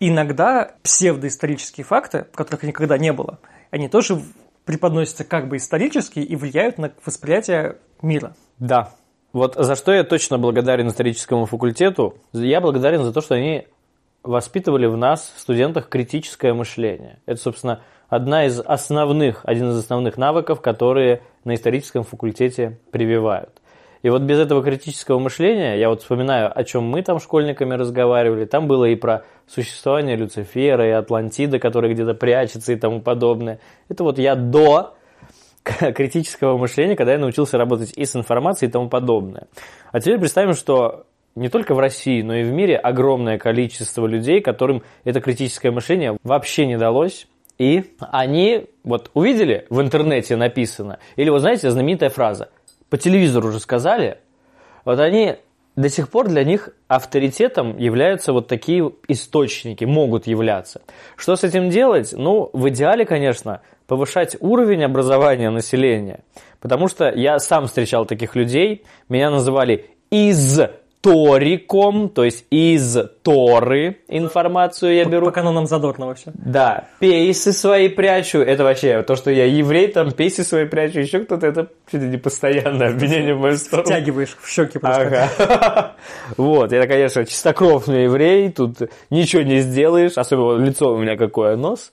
[0.00, 3.38] Иногда псевдоисторические факты, которых никогда не было,
[3.70, 4.22] они тоже
[4.64, 8.34] преподносятся как бы исторически и влияют на восприятие мира.
[8.58, 8.94] Да,
[9.34, 13.66] вот за что я точно благодарен историческому факультету, я благодарен за то, что они
[14.22, 17.18] воспитывали в нас, в студентах, критическое мышление.
[17.26, 23.50] Это, собственно, одна из основных, один из основных навыков, которые на историческом факультете прививают.
[24.02, 28.44] И вот без этого критического мышления, я вот вспоминаю, о чем мы там школьниками разговаривали,
[28.44, 33.58] там было и про существование Люцифера, и Атлантида, которая где-то прячется и тому подобное.
[33.88, 34.94] Это вот я до
[35.64, 39.48] критического мышления, когда я научился работать и с информацией и тому подобное.
[39.92, 44.40] А теперь представим, что не только в России, но и в мире огромное количество людей,
[44.40, 47.26] которым это критическое мышление вообще не далось.
[47.56, 52.50] И они вот увидели в интернете написано, или вот знаете, знаменитая фраза,
[52.90, 54.18] по телевизору уже сказали,
[54.84, 55.36] вот они
[55.76, 60.82] до сих пор для них авторитетом являются вот такие источники, могут являться.
[61.16, 62.12] Что с этим делать?
[62.12, 66.20] Ну, в идеале, конечно, повышать уровень образования населения.
[66.60, 70.60] Потому что я сам встречал таких людей, меня называли из
[71.04, 75.26] ториком, то есть из Торы информацию я беру.
[75.26, 76.32] По канонам задорного все.
[76.32, 81.20] Да, пейсы свои прячу, это вообще, то, что я еврей, там пейсы свои прячу, еще
[81.20, 83.84] кто-то, это чуть ли не постоянное обвинение в мою сторону.
[83.84, 85.28] Втягиваешь в щеки просто.
[85.38, 85.92] Ага.
[86.38, 88.78] Вот, я, конечно, чистокровный еврей, тут
[89.10, 91.92] ничего не сделаешь, особенно лицо у меня какое, нос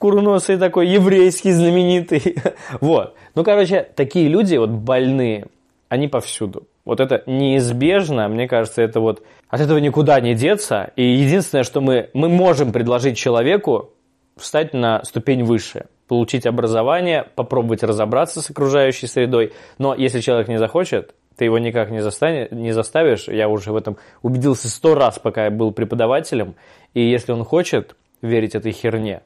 [0.00, 2.36] курносый такой, еврейский знаменитый.
[2.80, 3.14] вот.
[3.34, 5.46] Ну, короче, такие люди вот больные,
[5.88, 6.66] они повсюду.
[6.86, 10.90] Вот это неизбежно, мне кажется, это вот от этого никуда не деться.
[10.96, 13.90] И единственное, что мы, мы можем предложить человеку,
[14.36, 19.52] встать на ступень выше, получить образование, попробовать разобраться с окружающей средой.
[19.76, 23.28] Но если человек не захочет, ты его никак не, застане, не заставишь.
[23.28, 26.54] Я уже в этом убедился сто раз, пока я был преподавателем.
[26.94, 29.20] И если он хочет верить этой херне,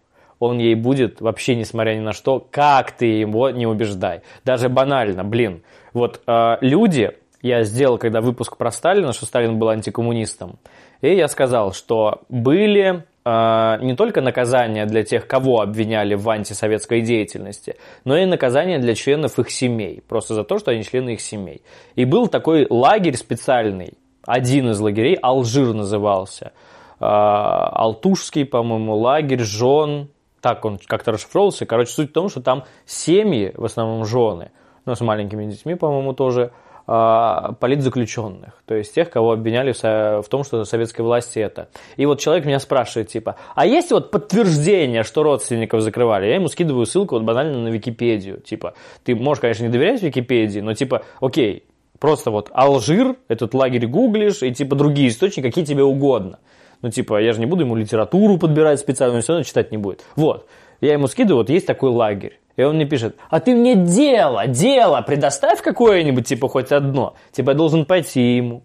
[0.45, 4.23] он ей будет вообще, несмотря ни на что, как ты его не убеждай.
[4.45, 5.63] Даже банально, блин.
[5.93, 10.59] Вот э, люди, я сделал, когда выпуск про Сталина, что Сталин был антикоммунистом.
[11.01, 17.03] И я сказал, что были э, не только наказания для тех, кого обвиняли в антисоветской
[17.03, 20.03] деятельности, но и наказания для членов их семей.
[20.09, 21.63] Просто за то, что они члены их семей.
[21.95, 23.95] И был такой лагерь специальный,
[24.27, 26.53] один из лагерей, Алжир назывался.
[27.01, 30.09] Э, Алтушский, по-моему, лагерь жен,
[30.45, 31.65] так он как-то расшифровывался.
[31.65, 34.51] Короче, суть в том, что там семьи, в основном жены,
[34.85, 36.53] ну, с маленькими детьми, по-моему, тоже,
[36.87, 41.69] а, политзаключенных, то есть тех, кого обвиняли в том, что советской власти это.
[41.97, 46.27] И вот человек меня спрашивает, типа, а есть вот подтверждение, что родственников закрывали?
[46.27, 48.43] Я ему скидываю ссылку вот банально на Википедию.
[48.43, 51.65] Типа, ты можешь, конечно, не доверять Википедии, но типа, окей,
[51.99, 56.39] просто вот Алжир, этот лагерь гуглишь, и типа другие источники, какие тебе угодно.
[56.85, 59.79] Ну, типа, я же не буду ему литературу подбирать специально, он все равно читать не
[59.79, 60.05] будет.
[60.17, 60.47] Вот.
[60.83, 62.39] Я ему скидываю, вот есть такой лагерь.
[62.57, 67.15] И он мне пишет, а ты мне дело, дело предоставь какое-нибудь, типа, хоть одно.
[67.33, 68.65] Типа, я должен пойти ему,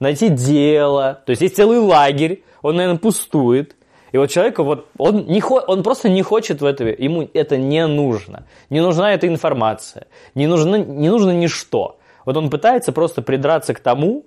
[0.00, 1.22] найти дело.
[1.24, 3.76] То есть, есть целый лагерь, он, наверное, пустует.
[4.10, 7.86] И вот человеку вот, он, не, он просто не хочет в это, ему это не
[7.86, 8.46] нужно.
[8.68, 12.00] Не нужна эта информация, не нужно, не нужно ничто.
[12.26, 14.26] Вот он пытается просто придраться к тому,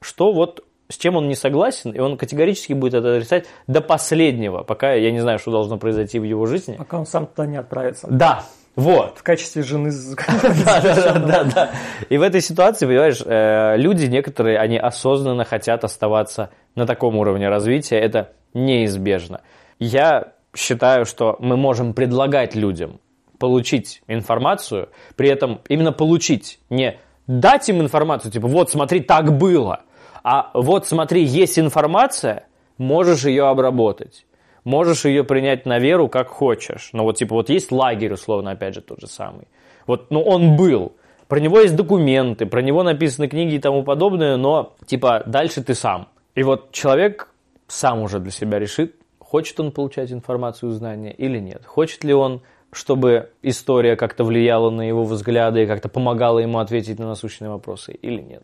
[0.00, 4.62] что вот с чем он не согласен, и он категорически будет это отрицать до последнего,
[4.62, 6.76] пока я не знаю, что должно произойти в его жизни.
[6.76, 8.06] Пока он сам туда не отправится.
[8.10, 8.44] Да,
[8.76, 9.18] вот.
[9.18, 9.90] В качестве жены.
[10.64, 11.70] Да, да, да, да.
[12.08, 17.48] И в этой ситуации, понимаешь, э, люди некоторые, они осознанно хотят оставаться на таком уровне
[17.48, 17.98] развития.
[17.98, 19.40] Это неизбежно.
[19.78, 23.00] Я считаю, что мы можем предлагать людям
[23.38, 29.82] получить информацию, при этом именно получить, не дать им информацию, типа, вот смотри, так было–
[30.24, 32.46] а вот смотри, есть информация,
[32.78, 34.26] можешь ее обработать.
[34.64, 36.88] Можешь ее принять на веру, как хочешь.
[36.94, 39.46] Но вот типа вот есть лагерь, условно, опять же, тот же самый.
[39.86, 40.94] Вот, ну он был.
[41.28, 45.74] Про него есть документы, про него написаны книги и тому подобное, но типа дальше ты
[45.74, 46.08] сам.
[46.34, 47.28] И вот человек
[47.66, 51.66] сам уже для себя решит, хочет он получать информацию, знания или нет.
[51.66, 52.40] Хочет ли он,
[52.72, 57.92] чтобы история как-то влияла на его взгляды и как-то помогала ему ответить на насущные вопросы
[57.92, 58.42] или нет.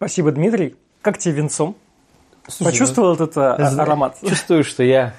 [0.00, 0.76] Спасибо, Дмитрий.
[1.02, 1.76] Как тебе венцом?
[2.48, 4.16] Слушай, Почувствовал ну, этот а, аромат?
[4.26, 5.12] Чувствую, что я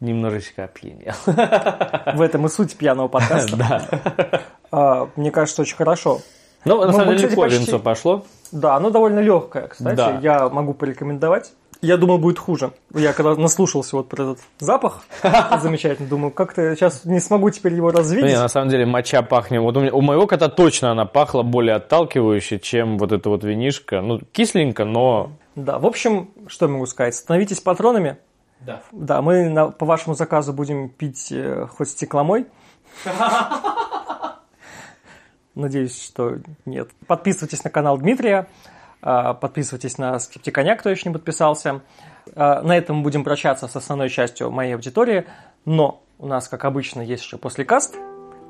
[0.00, 1.14] немножечко опьянел.
[1.24, 3.56] В этом и суть пьяного подкаста.
[3.56, 4.42] Да.
[4.70, 6.20] А, мне кажется, очень хорошо.
[6.66, 8.26] Ну, на самом деле, легко венцо пошло.
[8.52, 10.22] Да, оно довольно легкое, кстати.
[10.22, 11.54] Я могу порекомендовать.
[11.82, 12.72] Я думал, будет хуже.
[12.94, 15.02] Я когда наслушался вот про этот запах
[15.62, 18.24] замечательно, думаю, как-то сейчас не смогу теперь его развить.
[18.24, 19.62] Не, на самом деле моча пахнет.
[19.62, 23.44] Вот у, меня, у моего кота точно она пахла более отталкивающе, чем вот эта вот
[23.44, 24.02] винишка.
[24.02, 25.32] Ну, кисленько, но...
[25.56, 27.14] Да, в общем, что я могу сказать?
[27.14, 28.18] Становитесь патронами.
[28.60, 28.82] Да.
[28.92, 32.46] Да, мы на, по вашему заказу будем пить э, хоть стекломой.
[35.54, 36.90] Надеюсь, что нет.
[37.06, 38.48] Подписывайтесь на канал Дмитрия.
[39.02, 41.80] А, подписывайтесь на Скептиконя, кто еще не подписался.
[42.34, 45.26] А, на этом мы будем прощаться с основной частью моей аудитории.
[45.64, 47.96] Но у нас, как обычно, есть еще послекаст,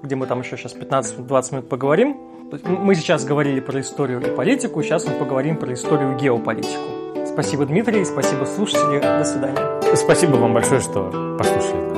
[0.03, 2.17] где мы там еще сейчас 15-20 минут поговорим.
[2.65, 7.27] Мы сейчас говорили про историю и политику, сейчас мы поговорим про историю и геополитику.
[7.27, 9.01] Спасибо, Дмитрий, спасибо, слушатели.
[9.01, 9.95] До свидания.
[9.95, 11.90] Спасибо вам большое, что послушали.